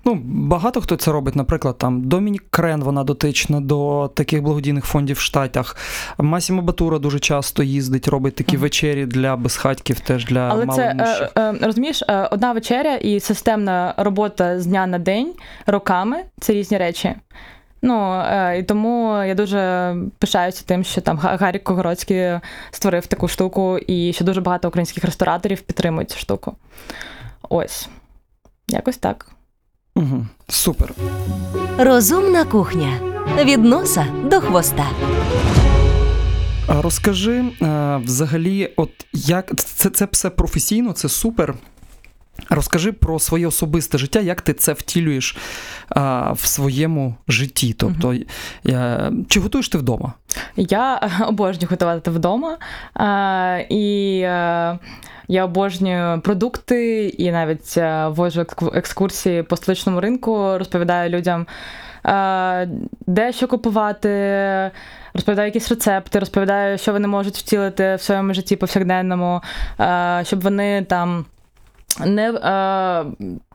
[0.06, 5.16] Ну, багато хто це робить, наприклад, там Домінік Крен, вона дотична до таких благодійних фондів
[5.16, 5.76] в Штатах.
[6.18, 10.94] Масімо Батура дуже часто їздить, робить такі вечері для безхатьків, теж для Але це
[11.36, 15.32] е, е, розумієш, е, одна вечеря і системна робота з дня на день
[15.66, 17.14] роками це різні речі.
[17.82, 18.22] Ну
[18.58, 22.40] і тому я дуже пишаюся тим, що там Гарік Когородський
[22.70, 26.56] створив таку штуку, і що дуже багато українських рестораторів підтримують цю штуку.
[27.48, 27.88] Ось.
[28.68, 29.35] Якось так.
[29.96, 30.26] Угу.
[30.48, 30.92] Супер.
[31.78, 32.92] Розумна кухня
[33.44, 34.86] від носа до хвоста.
[36.68, 41.54] А розкажи е, взагалі, от як це, це все професійно, це супер.
[42.50, 45.36] Розкажи про своє особисте життя, як ти це втілюєш
[45.88, 47.74] а, в своєму житті.
[47.78, 48.14] Тобто,
[48.64, 50.12] я, чи готуєш ти вдома?
[50.56, 52.58] Я обожнюю готувати вдома.
[52.96, 54.78] Е, і е,
[55.28, 61.46] я обожнюю продукти і навіть е, вожу екскурсії по столичному ринку, розповідаю людям,
[62.06, 62.68] е,
[63.06, 64.08] де що купувати,
[65.14, 69.40] розповідаю якісь рецепти, розповідаю, що вони можуть втілити в своєму житті повсякденному,
[69.80, 71.24] е, щоб вони там
[72.06, 72.32] не.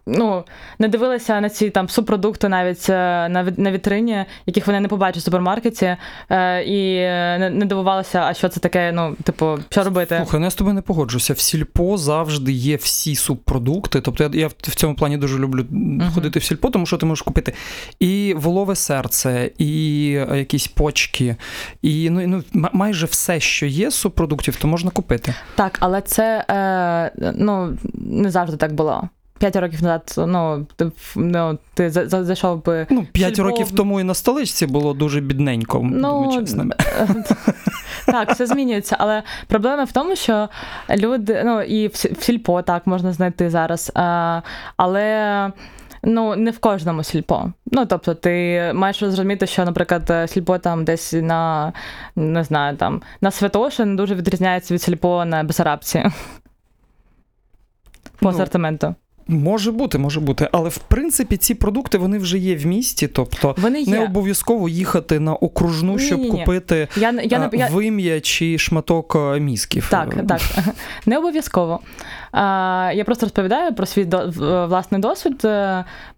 [0.05, 0.43] Ну,
[0.79, 5.21] не дивилися на ці там субпродукти навіть е, на на вітрині, яких вони не побачать
[5.21, 5.95] в супермаркеті,
[6.29, 6.99] е, і
[7.39, 10.15] не, не дивувалися, а що це таке, ну, типу, що робити.
[10.17, 11.33] Слухай, ну я з тобою не погоджуся.
[11.33, 14.01] В сільпо завжди є всі субпродукти.
[14.01, 15.65] Тобто я, я в цьому плані дуже люблю
[16.13, 17.53] ходити в сільпо, тому що ти можеш купити
[17.99, 21.35] і волове серце, і е, якісь почки,
[21.81, 25.33] і ну, ну майже все, що є з субпродуктів, то можна купити.
[25.55, 29.09] Так, але це е, ну, не завжди так було.
[29.41, 32.87] П'ять років назад, ну, ти, ну, ти за- за- зайшов би.
[32.89, 36.75] Ну, п'ять Сільпо- років тому і на столичці було дуже бідненько, Ну, чесними.
[38.05, 40.49] Так, все змінюється, але проблема в тому, що
[40.89, 44.41] люди, ну і в сільпо так можна знайти зараз, а,
[44.77, 45.51] але.
[46.03, 47.51] Ну, не в кожному сільпо.
[47.65, 51.73] Ну, тобто, ти маєш розуміти, що, наприклад, сільпо там десь на
[52.15, 55.99] не знаю, там на Святошин дуже відрізняється від сільпо на Бесарабці
[58.19, 58.95] по Ну, асортименту.
[59.27, 60.49] Може бути, може бути.
[60.51, 65.19] Але в принципі ці продукти вони вже є в місті, тобто Вони не обов'язково їхати
[65.19, 66.39] на окружну, щоб Ні-ні-ні.
[66.39, 69.87] купити Я, я, а, я, вим'я чи шматок мізків.
[69.91, 70.41] Так, так.
[71.05, 71.79] Не обов'язково.
[72.93, 74.07] Я просто розповідаю про свій
[74.67, 75.47] власний досвід,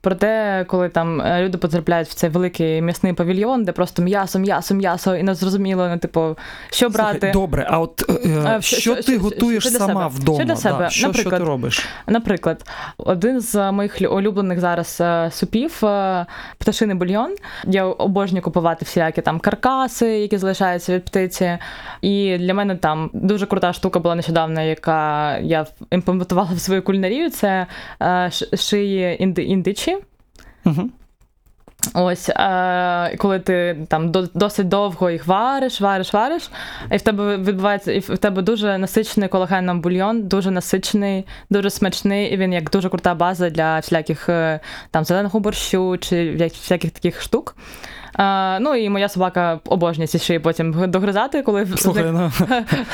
[0.04, 4.02] е, про те, коли там е, люди потрапляють в цей великий м'ясний павільйон, де просто
[4.02, 6.38] м'ясо, м'ясо, м'ясо, і не зрозуміло, ну, типу,
[6.72, 7.12] що брати.
[7.12, 10.16] Слухай, добре, а от е, А, що, що- ти що- готуєш що сама себе?
[10.22, 10.38] вдома?
[10.38, 10.90] Що для Да, себе?
[10.90, 11.86] Що, що ти Наприклад, робиш?
[12.08, 12.66] Наприклад,
[12.98, 16.26] один з моїх улюблених зараз е, супів е,
[16.58, 17.36] пташиний бульйон.
[17.68, 21.58] Я обожнюю купувати всілякі там каркаси, які залишаються від птиці.
[22.02, 27.30] І для мене там дуже крута штука була нещодавно, яка я імплементувала в свою кулінарію.
[27.30, 27.68] Це
[28.54, 29.93] шиї інди- індичі.
[31.94, 36.50] Ось, е, коли ти там досить довго їх вариш, вариш, вариш,
[36.92, 42.34] і в тебе відбувається, і в тебе дуже насичений колагеном бульйон, дуже насичений, дуже смачний,
[42.34, 44.60] і він як дуже крута база для всіляких е,
[44.92, 47.56] там зеленого борщу чи всяких таких штук.
[48.20, 52.32] Е, ну і моя собака обожнює ці шиї потім догризати, коли Слухай, ну,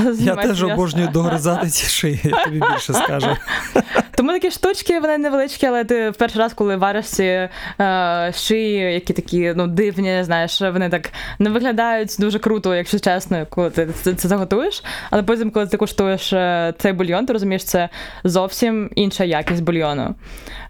[0.20, 3.38] я теж обожнюю догризати ці шиї, я тобі більше скажу.
[4.16, 7.50] Тому такі штучки, вони невеличкі, але ти в перший раз, коли вариш ці
[7.82, 13.46] е, шиї, які такі ну, дивні, знаєш, вони так не виглядають дуже круто, якщо чесно,
[13.50, 14.84] коли ти це, це заготуєш.
[15.10, 17.90] Але потім, коли ти куштуєш е, цей бульйон, ти розумієш, це
[18.24, 20.16] зовсім інша якість бульйону.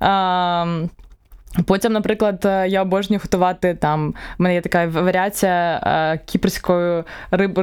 [0.01, 0.89] Е,
[1.65, 4.13] Потім, наприклад, е, я обожнюю готувати там.
[4.39, 7.59] У мене є така варіація е, кіпрської риб,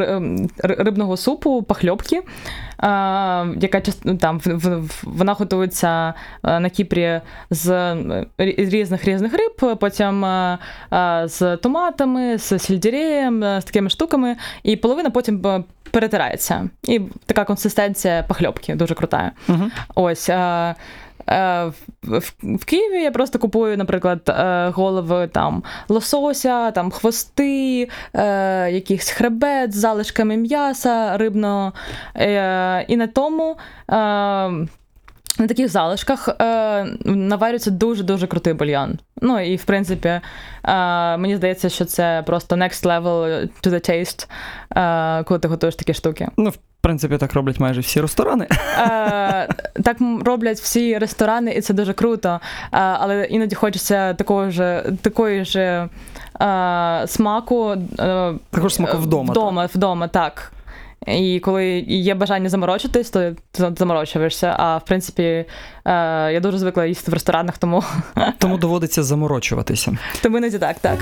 [0.58, 2.22] рибного супу, пахльопки, е,
[3.60, 4.40] яка ну, там
[5.02, 7.20] вона готується е, на Кіпрі
[7.50, 10.58] з е, різних різних риб, потім е,
[11.24, 16.68] з томатами, з сельдереєм, з такими штуками, і половина потім перетирається.
[16.88, 19.32] І така консистенція пахльопки дуже крута.
[19.48, 19.62] Угу.
[19.94, 20.30] Ось.
[21.26, 21.72] В,
[22.42, 29.72] в, Києві я просто купую, наприклад, е, голови там лосося, там хвости, якихось якийсь хребет
[29.72, 31.72] з залишками м'яса рибного.
[32.16, 33.56] Е, і на тому.
[35.38, 38.98] На таких залишках е, наварюється дуже-дуже крутий бульйон.
[39.22, 40.20] Ну і в принципі, е,
[41.16, 44.28] мені здається, що це просто next level to the taste,
[45.20, 46.28] е, коли ти готуєш такі штуки.
[46.36, 48.46] Ну, в принципі, так роблять майже всі ресторани.
[48.78, 49.48] Е,
[49.84, 52.28] так роблять всі ресторани, і це дуже круто.
[52.28, 52.38] Е,
[52.72, 55.88] але іноді хочеться такого ж, такої ж
[56.42, 57.70] е, смаку.
[57.98, 59.30] Е, Також смаку вдома.
[59.30, 60.52] Вдома, вдома, так.
[61.06, 64.54] І коли є бажання заморочитись, то ти заморочуєшся.
[64.58, 65.46] А в принципі, е,
[66.32, 67.84] я дуже звикла їсти в ресторанах, тому.
[68.38, 69.98] Тому доводиться заморочуватися.
[70.22, 70.98] тому іноді так, так.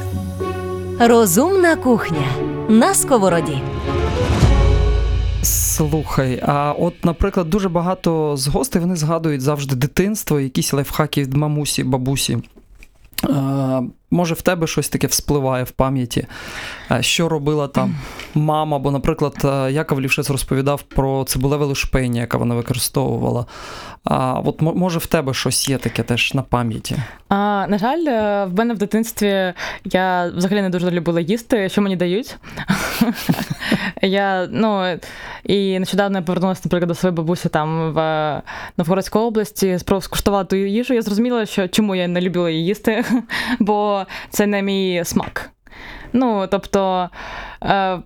[1.00, 2.26] Розумна кухня
[2.68, 3.59] на сковороді.
[5.42, 11.35] Слухай, а от, наприклад, дуже багато з гостей вони згадують завжди дитинство, якісь лайфхаки від
[11.35, 12.38] мамусі, бабусі.
[14.11, 16.27] Може, в тебе щось таке вспливає в пам'яті,
[16.90, 17.97] е, що робила там
[18.35, 23.47] мама, бо, наприклад, е, Яков Лівшець розповідав про цибулеве лушпення, яке вона використовувала.
[24.05, 26.97] А от може в тебе щось є таке теж на пам'яті?
[27.29, 29.53] А, на жаль, е, в мене в дитинстві
[29.85, 32.37] я взагалі не дуже любила їсти, що мені дають.
[34.03, 34.99] я, ну,
[35.45, 38.43] і нещодавно я повернулася, наприклад, до своєї бабусі там в
[38.77, 40.95] Новгородській області, спробувала скуштувати їжу.
[40.95, 43.05] Я зрозуміла, що чому я не любила її їсти,
[43.59, 43.93] бо
[44.30, 45.50] це не мій смак.
[46.12, 47.09] Ну, тобто,
[47.62, 47.98] е,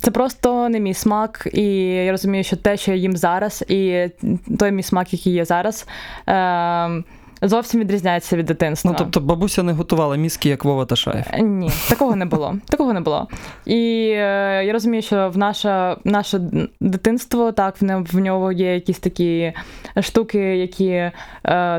[0.00, 4.10] це просто не мій смак, і я розумію, що те, що я їм зараз, і
[4.58, 5.86] той мій смак, який є зараз,
[6.28, 7.02] е,
[7.42, 8.90] зовсім відрізняється від дитинства.
[8.90, 11.24] Ну, тобто бабуся не готувала мізки, як Вова Ташаєв.
[11.38, 12.56] Ні, такого не було.
[12.68, 13.28] Такого не було.
[13.66, 16.40] І е, я розумію, що в наше, наше
[16.80, 19.52] дитинство, так, в, нього є якісь такі
[20.00, 21.12] штуки, які е,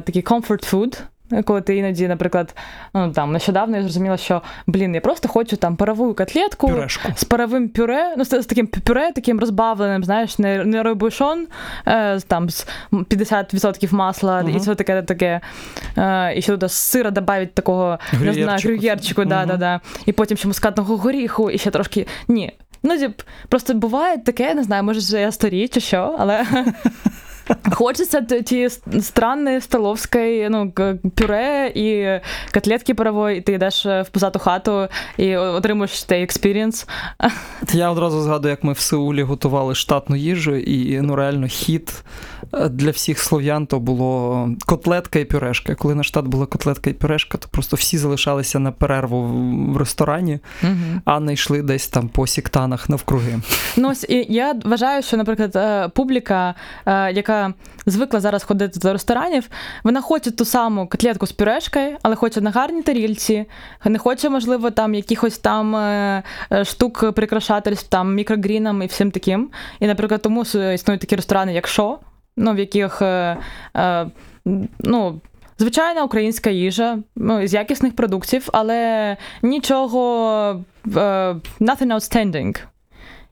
[0.02, 1.02] такі comfort food.
[1.46, 2.56] Коли ти іноді, наприклад,
[2.94, 7.10] ну там нещодавно я зрозуміла, що блін, я просто хочу там парову котлетку Пюрешку.
[7.16, 11.48] з паровим пюре, ну з, з таким пюре, таким розбавленим, знаєш, не, не робушон,
[11.88, 14.50] е, там з 50% масла Мгм.
[14.56, 15.42] і все таке таке.
[15.98, 18.74] Е, і ще туди з сира додають такого не знаю, Грюєрчику.
[18.74, 19.80] грюєрчику, да, да, да.
[20.06, 22.08] І потім ще мускатного горіху, і ще трошки.
[22.28, 22.54] Ні.
[22.84, 22.96] Ну,
[23.50, 26.46] просто буває таке, не знаю, може, вже я старій чи що, але.
[27.72, 28.70] Хочеться ті
[29.02, 30.72] странної столовської ну,
[31.16, 32.20] пюре і
[32.54, 36.88] котлетки парової, і ти йдеш е, в Пузату хату і отримуєш цей experience.
[37.74, 42.04] Я одразу згадую, як ми в Сеулі готували штатну їжу, і ну реально хід
[42.54, 45.76] е, для всіх слов'ян то було котлетка і пюрешка.
[45.76, 49.24] Коли на штат була котлетка і пюрешка, то просто всі залишалися на перерву
[49.74, 50.40] в- ресторані,
[51.06, 53.40] а не йшли десь там по сіктанах навкруги.
[53.78, 57.12] Ну, ось, і я вважаю, що, наприклад, е, публіка, е,
[57.86, 59.50] звикла зараз ходити до ресторанів,
[59.84, 63.46] вона хоче ту саму котлетку з пюрешкою, але хоче на гарній тарільці,
[63.86, 69.50] не хоче, можливо, там якихось там е, е, штук прикрашательств, там мікрогріном і всім таким.
[69.80, 72.00] І, наприклад, тому існують такі ресторани, як шо,
[72.38, 73.38] ну, в яких е,
[74.80, 75.22] ну,
[75.58, 81.00] звичайна українська їжа ну, з якісних продуктів, але нічого е,
[81.60, 82.60] nothing outstanding.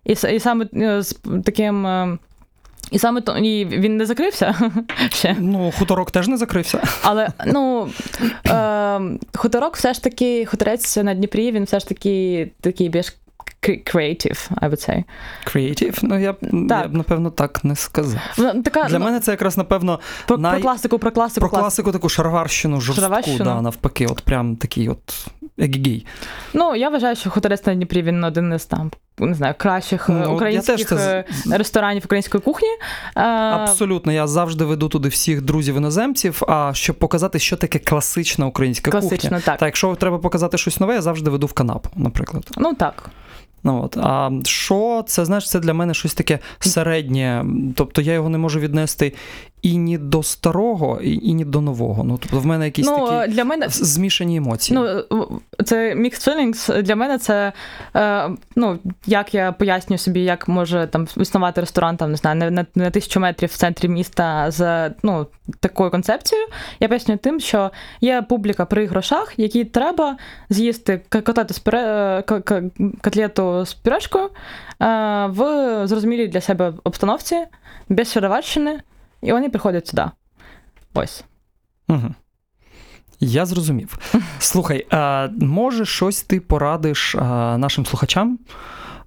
[0.06, 0.68] І, і саме
[1.02, 1.88] з таким.
[2.92, 4.72] І саме то і він не закрився
[5.10, 5.36] ще.
[5.40, 6.82] Ну, хуторок теж не закрився.
[7.02, 7.90] Але ну
[8.48, 9.00] е,
[9.36, 13.18] хуторок все ж таки, хуторець на Дніпрі, він все ж таки такий більш
[13.64, 15.04] creative, I would say.
[15.46, 16.38] Креатив, ну я б,
[16.70, 16.82] Так.
[16.84, 18.20] я б напевно так не сказав.
[18.38, 21.50] Ну, Така, Для ну, мене це якраз напевно про, най- про класику, про класику, про
[21.50, 21.64] класику.
[21.64, 25.28] класику таку шароварщину, жорстку, да, навпаки, от прям такий от
[25.60, 26.06] егігій.
[26.54, 30.14] Ну, я вважаю, що хуторець на Дніпрі він один із там, не знаю, кращих е,
[30.14, 32.70] Ну, українських теж е, ресторанів української кухні.
[33.16, 38.46] Е, Абсолютно, я завжди веду туди всіх друзів іноземців, а щоб показати, що таке класична
[38.46, 39.10] українська кухня.
[39.10, 39.60] Класично, так.
[39.60, 42.44] Та якщо треба показати щось нове, я завжди веду в канапу, наприклад.
[42.58, 43.10] Ну так.
[43.64, 43.98] Ну, от.
[43.98, 47.46] А що це, знаєш, це для мене щось таке середнє.
[47.76, 49.14] Тобто я його не можу віднести
[49.68, 52.04] і ні до старого, і, і ні до нового.
[52.04, 54.80] Ну, тобто в мене якісь ну, такі для мене змішані емоції.
[54.80, 55.04] Ну,
[55.66, 56.82] це mixed feelings.
[56.82, 57.54] Для мене це
[57.96, 62.52] е, ну, як я пояснюю собі, як може там існувати ресторан, там не знаю, на,
[62.52, 65.28] на, на тисячу метрів в центрі міста з ну,
[65.60, 66.48] такою концепцією.
[66.80, 70.18] Я пояснюю тим, що є публіка при грошах, якій треба
[70.50, 72.62] з'їсти котлету з пюре, е,
[73.02, 74.30] котлету з пюрешкою е,
[75.26, 77.38] в зрозумілій для себе обстановці,
[77.90, 78.80] без шароварщини,
[79.28, 80.06] і вони приходять сюди.
[80.94, 81.24] Ось.
[81.90, 82.16] Угу.
[83.20, 84.00] Я зрозумів.
[84.40, 88.40] Слухай, а, може щось ти порадиш а, нашим слухачам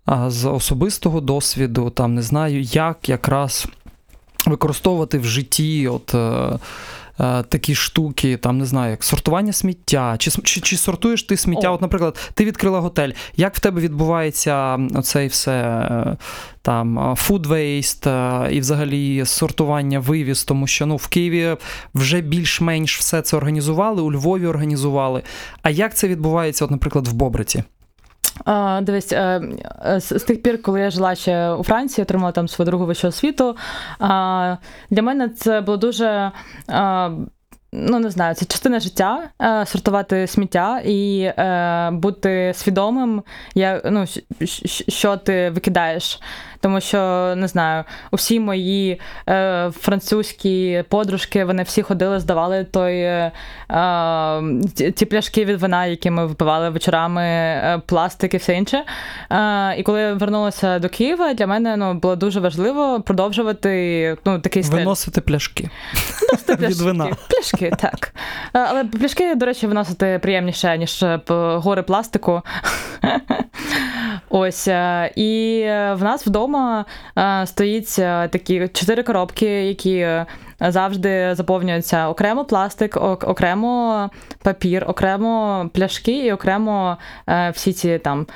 [0.05, 3.67] а, з особистого досвіду, там не знаю, як якраз
[4.47, 6.59] використовувати в житті от, е,
[7.49, 11.71] такі штуки, там не знаю, як сортування сміття, чи, чи, чи сортуєш ти сміття?
[11.71, 11.75] О.
[11.75, 13.11] От, наприклад, ти відкрила готель.
[13.37, 16.17] Як в тебе відбувається оцей все е,
[16.63, 21.57] там е, food waste е, і взагалі сортування, вивіз, тому що ну в Києві
[21.95, 25.23] вже більш-менш все це організували, у Львові організували.
[25.63, 27.65] А як це відбувається, от, наприклад, в Бобриці?
[28.83, 29.43] Дивись, е,
[29.87, 33.09] е, з, тих пір, коли я жила ще у Франції, отримала там свою другу вищу
[33.09, 33.57] освіту.
[34.91, 36.33] Для мене це було дуже.
[37.73, 43.23] Ну, не знаю, це частина життя е, сортувати сміття і е, бути свідомим,
[43.55, 44.05] я, ну,
[44.89, 46.21] що ти викидаєш.
[46.63, 46.99] Тому що
[47.37, 53.33] не знаю, усі мої е, французькі подружки, вони всі ходили, здавали той е,
[53.71, 58.85] е, ті- пляшки від вина, які ми випивали вечорами, е, пластик і все інше.
[59.31, 64.39] Е, і коли я вернулася до Києва, для мене ну, було дуже важливо продовжувати ну,
[64.39, 64.77] такий стиль.
[64.77, 65.71] Виносити пляшки.
[66.29, 67.05] Просто від вина.
[67.05, 67.27] Пляшки.
[67.29, 68.13] Пляшки, так.
[68.55, 71.21] Е, Але пляшки, до речі, виносити приємніше, ніж е,
[71.57, 72.43] гори пластику.
[74.29, 74.69] Ось.
[74.69, 80.27] е, І в нас вдома е, стоїть е, такі чотири коробки, які е,
[80.61, 84.11] завжди заповнюються окремо пластик, окремо
[84.43, 86.97] папір, окремо пляшки і окремо
[87.53, 88.27] всі ці там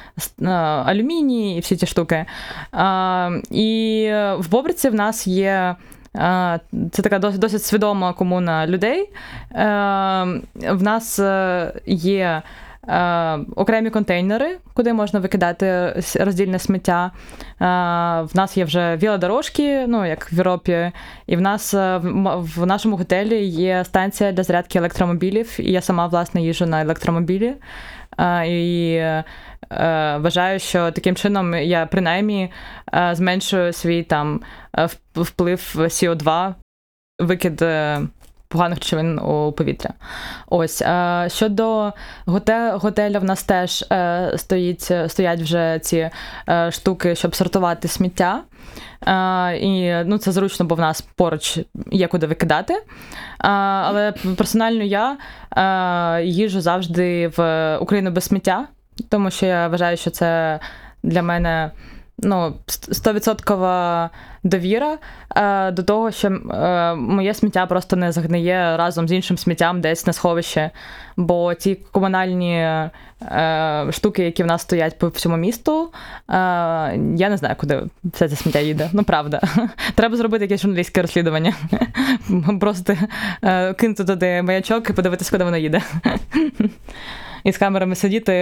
[0.86, 2.26] алюміній і всі ці штуки.
[3.50, 4.08] І
[4.38, 5.76] в Бобриці в нас є.
[6.92, 9.10] Це така досить, досить свідома комуна людей.
[10.54, 11.18] В нас
[11.86, 12.42] є
[13.56, 17.10] окремі контейнери, куди можна викидати роздільне сміття.
[17.14, 17.54] Е,
[18.22, 20.92] В нас є вже велодорожки, ну як в Європі,
[21.26, 22.00] і в нас е,
[22.56, 27.54] в нашому готелі є станція для зарядки електромобілів, і я сама власне їжджу на електромобілі.
[28.18, 29.24] Е, І е,
[30.18, 32.52] вважаю, що таким чином я принаймні
[32.94, 34.40] е, зменшую свій там
[34.78, 36.54] е, вп- вплив CO2,
[37.18, 38.00] викид е,
[38.54, 39.90] поганих речовин у повітря.
[40.46, 41.92] Ось е, щодо
[42.26, 46.10] готе- готеля, в нас теж е, стоїть, стоять вже ці
[46.48, 48.42] е, штуки, щоб сортувати сміття.
[49.60, 51.58] І ну, це зручно, бо в нас поруч
[51.90, 52.74] є куди викидати.
[53.38, 55.16] Але персонально я
[56.22, 58.66] їжу завжди в Україну без сміття,
[59.08, 60.60] тому що я вважаю, що це
[61.02, 61.70] для мене
[62.18, 64.10] ну, стовідсоткова
[64.42, 64.98] довіра
[65.36, 70.06] е, до того, що е, моє сміття просто не загниє разом з іншим сміттям десь
[70.06, 70.70] на сховище.
[71.16, 72.90] Бо ті комунальні е,
[73.90, 75.92] штуки, які в нас стоять по всьому місту,
[76.28, 76.34] е,
[77.16, 78.90] я не знаю, куди все це сміття їде.
[78.92, 79.40] Ну, правда.
[79.94, 81.54] Треба зробити якесь журналістське розслідування.
[82.60, 82.96] Просто
[83.42, 85.82] е, кинути туди маячок і подивитися, куди воно їде.
[87.44, 88.32] І з камерами сидіти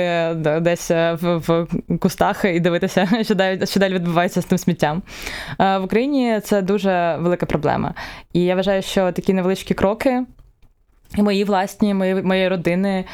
[0.61, 1.67] десь е, в, в
[1.99, 5.03] кустах і дивитися, що далі, що далі відбувається з тим сміттям.
[5.61, 7.95] Е, В Україні це дуже велика проблема.
[8.33, 10.25] І я вважаю, що такі невеличкі кроки.
[11.17, 13.05] І мої власні, мої, мої родини, е,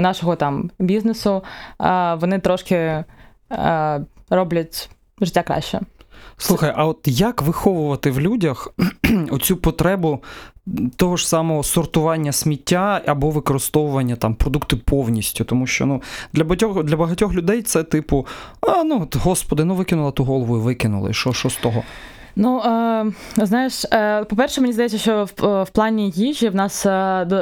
[0.00, 1.42] нашого там бізнесу,
[1.80, 3.04] е, вони трошки
[3.52, 5.80] е, роблять життя краще.
[6.36, 8.68] Слухай, а от як виховувати в людях
[9.30, 10.22] оцю потребу
[10.96, 15.44] того ж самого сортування сміття або використовування там продукти повністю?
[15.44, 16.02] Тому що ну
[16.32, 18.26] для багатьох для багатьох людей це типу,
[18.60, 21.12] а ну господи, ну викинула ту голову і викинули.
[21.12, 21.82] Що, що з того?
[22.36, 22.58] Ну,
[23.38, 26.84] е, знаєш, е, по-перше, мені здається, що в, е, плані їжі в нас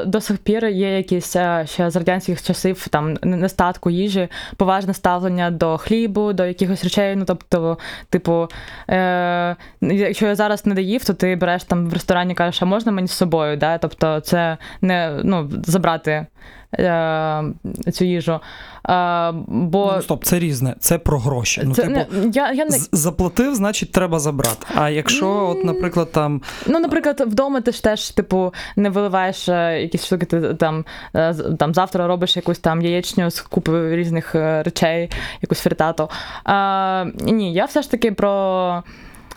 [0.06, 5.78] до, сих пір є якісь ще з радянських часів там нестатку їжі, поважне ставлення до
[5.78, 7.16] хлібу, до якихось речей.
[7.16, 7.78] Ну, тобто,
[8.10, 8.48] типу,
[9.80, 13.08] якщо я зараз не доїв, то ти береш там в ресторані, кажеш, а можна мені
[13.08, 13.56] з собою?
[13.56, 13.78] Да?
[13.78, 16.26] Тобто, це не ну, забрати.
[16.74, 17.42] Е,
[17.92, 18.40] Цю їжу.
[18.88, 21.62] Е, бо Ну, стоп, це різне, це про гроші.
[21.64, 24.66] Ну, це, типу, не, я, я не, заплатив, значить, треба забрати.
[24.74, 29.82] А якщо, от, наприклад, там Ну, наприклад, вдома ти ж теж, типу, не виливаєш е,
[29.82, 30.84] якісь штуки, ти там,
[31.58, 35.10] там завтра робиш якусь там яєчню з купи різних речей,
[35.42, 36.10] якусь фритату.
[36.44, 38.82] А, ні, я все ж таки про.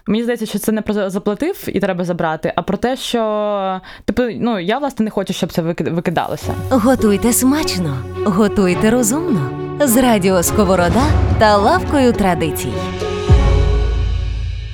[0.07, 4.23] Мені здається, що це не про заплатив і треба забрати, а про те, що типу,
[4.39, 6.53] ну я власне не хочу, щоб це викид- викидалося.
[6.69, 9.49] Готуйте смачно, готуйте розумно
[9.79, 11.03] з радіо Сковорода
[11.39, 12.71] та лавкою традицій.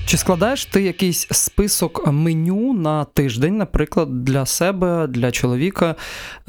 [0.06, 5.96] Чи складаєш ти якийсь список меню на тиждень, наприклад, для себе, для чоловіка,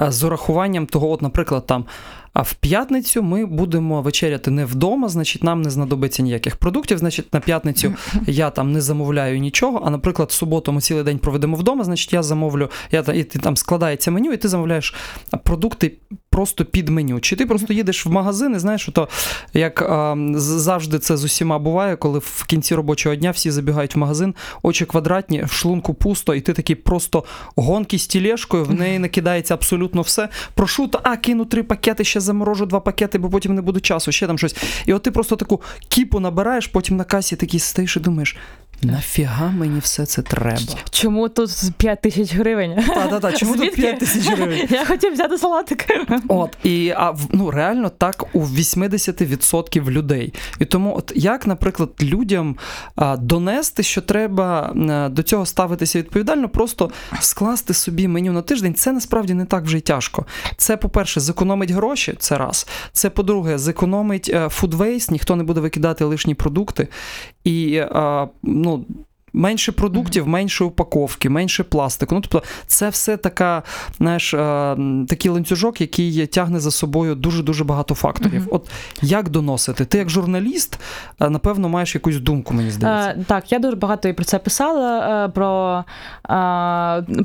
[0.00, 1.84] е, з урахуванням того, от, наприклад, там.
[2.32, 6.98] А в п'ятницю ми будемо вечеряти не вдома, значить, нам не знадобиться ніяких продуктів.
[6.98, 7.94] Значить, на п'ятницю
[8.26, 9.82] я там не замовляю нічого.
[9.84, 13.38] А наприклад, в суботу ми цілий день проведемо вдома, значить, я замовлю, я і ти
[13.38, 14.94] там складається меню, і ти замовляєш
[15.44, 15.92] продукти
[16.30, 17.20] просто під меню.
[17.20, 19.08] Чи ти просто їдеш в магазин і знаєш, то
[19.54, 23.98] як а, завжди це з усіма буває, коли в кінці робочого дня всі забігають в
[23.98, 27.24] магазин, очі квадратні, в шлунку пусто, і ти такий просто
[27.56, 30.28] гонки з тілешкою, в неї накидається абсолютно все.
[30.54, 34.12] Прошу, та а кину три пакети, ще заморожу два пакети, бо потім не буде часу,
[34.12, 34.56] ще там щось.
[34.86, 38.36] І от ти просто таку кіпу набираєш, потім на касі такий стоїш і думаєш.
[38.82, 40.58] Нафіга мені все це треба?
[40.90, 42.84] Чому тут 5 тисяч гривень?
[42.86, 43.80] Та-та-та, чому тут Звідки?
[43.82, 44.68] 5 тисяч гривень?
[44.70, 45.86] Я хотів взяти салатик.
[46.28, 50.34] От і а ну реально так у 80% людей.
[50.58, 52.56] І тому, от як, наприклад, людям
[52.96, 58.74] а, донести, що треба а, до цього ставитися відповідально, просто скласти собі меню на тиждень,
[58.74, 60.26] це насправді не так вже й тяжко.
[60.56, 62.66] Це, по-перше, зекономить гроші, це раз.
[62.92, 66.88] Це, по-друге, зекономить фудвейс, ніхто не буде викидати лишні продукти.
[67.48, 68.84] І а, ну.
[69.32, 72.14] Менше продуктів, менше упаковки, менше пластику.
[72.14, 73.62] Ну, тобто, це все така,
[73.98, 74.76] знаєш, е,
[75.08, 78.40] такий ланцюжок, який тягне за собою дуже-дуже багато факторів.
[78.40, 78.48] Мгм.
[78.50, 78.70] От
[79.02, 79.84] як доносити?
[79.84, 80.80] Ти як журналіст,
[81.20, 83.20] е, напевно, маєш якусь думку, мені здається.
[83.20, 85.24] Е, так, я дуже багато і про це писала.
[85.24, 85.84] е, Про
[86.30, 87.24] е,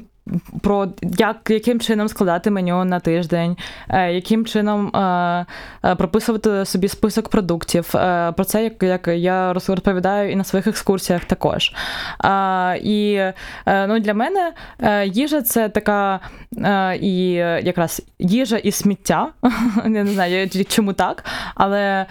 [0.62, 3.58] про як, яким чином складати меню на тиждень,
[3.90, 5.46] е, яким чином е,
[5.86, 7.90] е, прописувати собі список продуктів.
[8.36, 11.74] Про це як, як я розповідаю і на своїх екскурсіях також.
[12.84, 13.22] І
[13.68, 14.54] ну, для мене
[15.06, 16.20] їжа це така
[17.02, 17.32] і
[17.64, 19.30] якраз їжа і сміття.
[19.86, 22.06] Не знаю чому так, але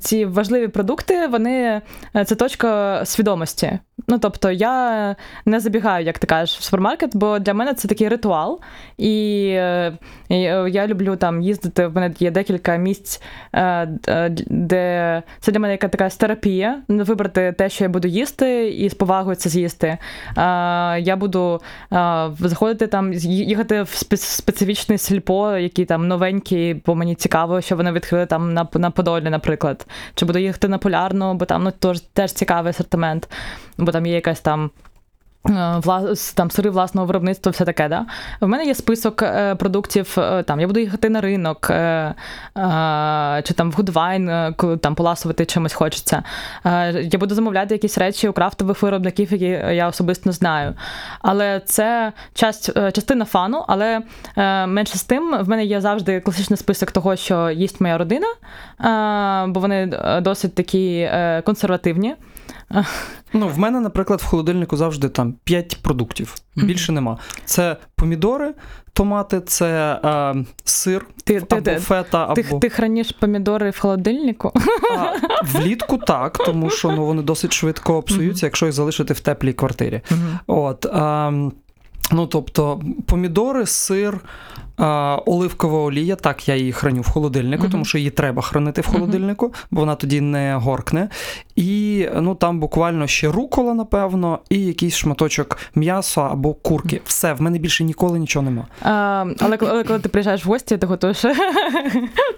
[0.00, 1.82] ці важливі продукти, вони
[2.26, 3.78] це точка свідомості.
[4.06, 8.08] Ну, тобто, я не забігаю, як ти кажеш, в супермаркет, бо для мене це такий
[8.08, 8.60] ритуал.
[8.98, 9.92] І, е,
[10.30, 11.86] е, я люблю там їздити.
[11.86, 13.22] В мене є декілька місць,
[13.54, 13.88] е,
[14.46, 16.82] де це для мене яка така терапія.
[16.88, 19.98] Вибрати те, що я буду їсти, і з повагою це з'їсти.
[20.36, 21.60] Я буду
[22.40, 27.92] заходити там, їхати в спе- специфічний сільпо, який там новенький, бо мені цікаво, що вони
[27.92, 29.86] відкрили там на, на Подолі, наприклад.
[30.14, 33.28] Чи буду їхати на полярну, бо там ну, теж, теж цікавий асортимент,
[33.78, 34.70] бо там є якась там.
[35.48, 38.06] е, вла- Там сири власного виробництва, все таке, да?
[38.40, 40.14] В мене є список е, продуктів.
[40.18, 41.74] е, Там я буду їхати на ринок, е,
[42.56, 46.22] е, чи там в Гудвайн, е, коли там поласувати чимось хочеться.
[46.66, 50.74] Е, я буду замовляти якісь речі у крафтових виробників, які я особисто знаю.
[51.20, 54.00] Але це часть, е, частина фану, але
[54.36, 58.26] е, менше з тим, в мене є завжди класичний список того, що їсть моя родина,
[58.26, 62.14] е, бо вони е, досить такі е, консервативні.
[63.32, 66.34] Ну, в мене, наприклад, в холодильнику завжди там 5 продуктів.
[66.56, 67.18] Більше нема.
[67.44, 68.54] Це помідори,
[68.92, 74.52] томати, це е, сир Ти, або ти, фета, або ти, ти храниш помідори в холодильнику?
[74.98, 79.52] А, влітку так, тому що ну, вони досить швидко псуються, якщо їх залишити в теплій
[79.52, 80.00] квартирі.
[80.46, 81.52] От, ем,
[82.12, 84.20] ну, тобто, помідори, сир,
[84.80, 84.84] е,
[85.26, 87.72] оливкова олія, так, я її храню в холодильнику, Мгм.
[87.72, 91.08] тому що її треба хранити в холодильнику, бо вона тоді не горкне.
[91.56, 97.00] І ну, там буквально ще рукола, напевно, і якийсь шматочок м'яса або курки.
[97.04, 98.66] Все, в мене більше ніколи нічого нема.
[98.82, 101.24] А, але, але коли ти приїжджаєш в гості, ти готуєш.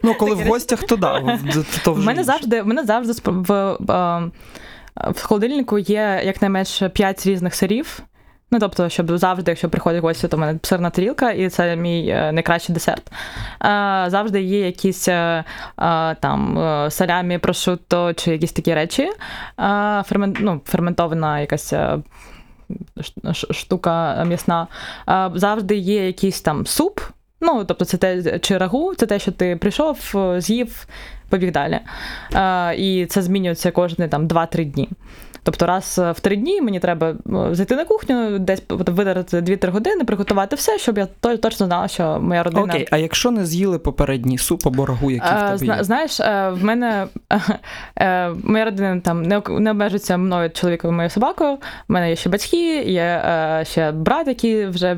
[0.02, 1.38] Ну, коли в гостях, то да.
[1.86, 3.12] в- мене завжди, в мене завжди
[4.96, 8.02] в холодильнику є якнайменше 5 різних сирів.
[8.52, 12.08] Ну, тобто, щоб завжди, якщо приходять гості, то в мене сирна тарілка, і це мій
[12.08, 13.12] е, найкращий десерт.
[14.10, 15.44] Завжди є якісь е, е,
[16.14, 16.58] там
[16.90, 19.10] салямі, прошутто чи якісь такі речі.
[20.04, 21.74] Фермен, ну, ферментована якась.
[23.32, 24.66] Штука м'ясна.
[25.34, 27.00] Завжди є якийсь там суп.
[27.40, 30.86] Ну, тобто, це те, чи рагу, це те, що ти прийшов, з'їв,
[31.28, 31.80] побіг далі.
[32.82, 34.88] І це змінюється кожні там 2-3 дні.
[35.50, 37.14] Тобто, раз в три дні мені треба е,
[37.54, 42.18] зайти на кухню, десь видати 2-3 години, приготувати все, щоб я то- точно знала, що
[42.20, 42.62] моя родина.
[42.62, 45.84] Окей, а якщо не з'їли попередній суп або рагу, який в Е, тебе зна- є?
[45.84, 47.06] Знаєш, е, в мене
[48.44, 49.36] моя родина там не,
[49.70, 51.52] обмежується мною, чоловіком і моєю собакою.
[51.52, 53.22] У мене є ще батьки, є
[53.62, 54.96] ще брат, який вже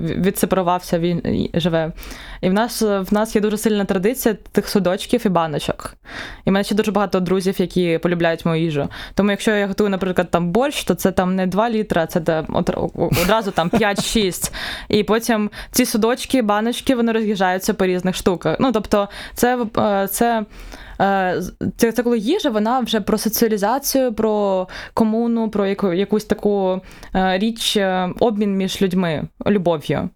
[0.00, 1.92] відсепарувався, він живе.
[2.40, 5.94] І в нас, в нас є дуже сильна традиція тих судочків і баночок.
[6.44, 8.88] І в мене ще дуже багато друзів, які полюбляють мою їжу.
[9.14, 12.46] Тому якщо я готую, наприклад, там борщ, то це там не 2 літра, це там
[12.48, 12.70] от-
[13.22, 14.52] одразу там 5-6.
[14.88, 18.56] І потім ці судочки, баночки, вони роз'їжджаються по різних штуках.
[18.60, 20.44] Ну, тобто, це, е, це,
[21.00, 21.42] е,
[21.76, 26.80] це, це коли їжа, вона вже про соціалізацію, про комуну, про яку, якусь таку
[27.14, 30.08] е, річ, е, обмін між людьми, любов'ю.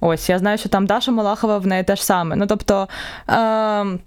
[0.00, 2.36] Ось, я знаю, що там Даша Малахова в неї теж саме.
[2.36, 2.88] Ну, тобто.
[3.30, 3.98] Е,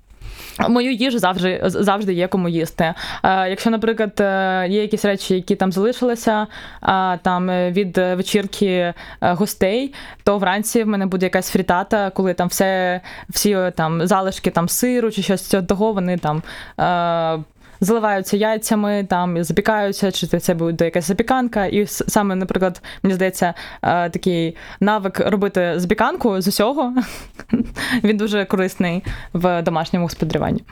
[0.70, 2.94] Мою їжу завжди завжди є кому їсти.
[3.24, 6.48] Е, якщо, наприклад, е, є якісь речі, які там залишилися
[6.84, 12.34] е, там е, від вечірки е, гостей, то вранці в мене буде якась фрітата, коли
[12.34, 16.44] там все, всі там залишки там сиру чи щось цього вони там.
[16.80, 17.44] Е,
[17.82, 21.66] Заливаються яйцями, там запікаються, чи це буде якась запіканка.
[21.66, 26.94] І саме, наприклад, мені здається, е, такий навик робити запіканку з усього,
[28.04, 29.04] він дуже корисний
[29.34, 30.64] в домашньому господарюванні.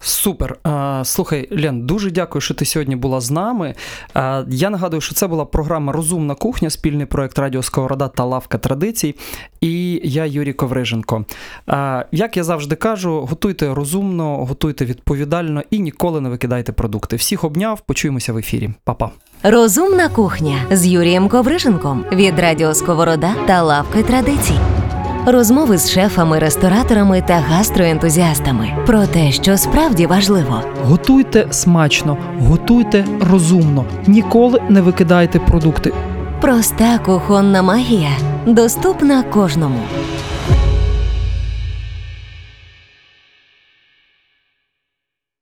[0.00, 0.58] Супер.
[1.04, 3.74] Слухай, Лен, дуже дякую, що ти сьогодні була з нами.
[4.48, 9.14] Я нагадую, що це була програма Розумна кухня, спільний проект Радіо Сковорода та Лавка Традицій.
[9.60, 11.24] І я Юрій Ковриженко.
[12.12, 17.16] Як я завжди кажу, готуйте розумно, готуйте відповідально і ніколи не викидайте продукти.
[17.16, 18.70] Всіх обняв, почуємося в ефірі.
[18.84, 19.10] Па-па.
[19.42, 24.58] Розумна кухня з Юрієм Ковриженком від Радіо Сковорода та Лавки Традицій.
[25.30, 30.62] Розмови з шефами, рестораторами та гастроентузіастами про те, що справді важливо.
[30.84, 35.92] Готуйте смачно, готуйте розумно, ніколи не викидайте продукти.
[36.40, 38.10] Проста кухонна магія
[38.46, 39.80] доступна кожному.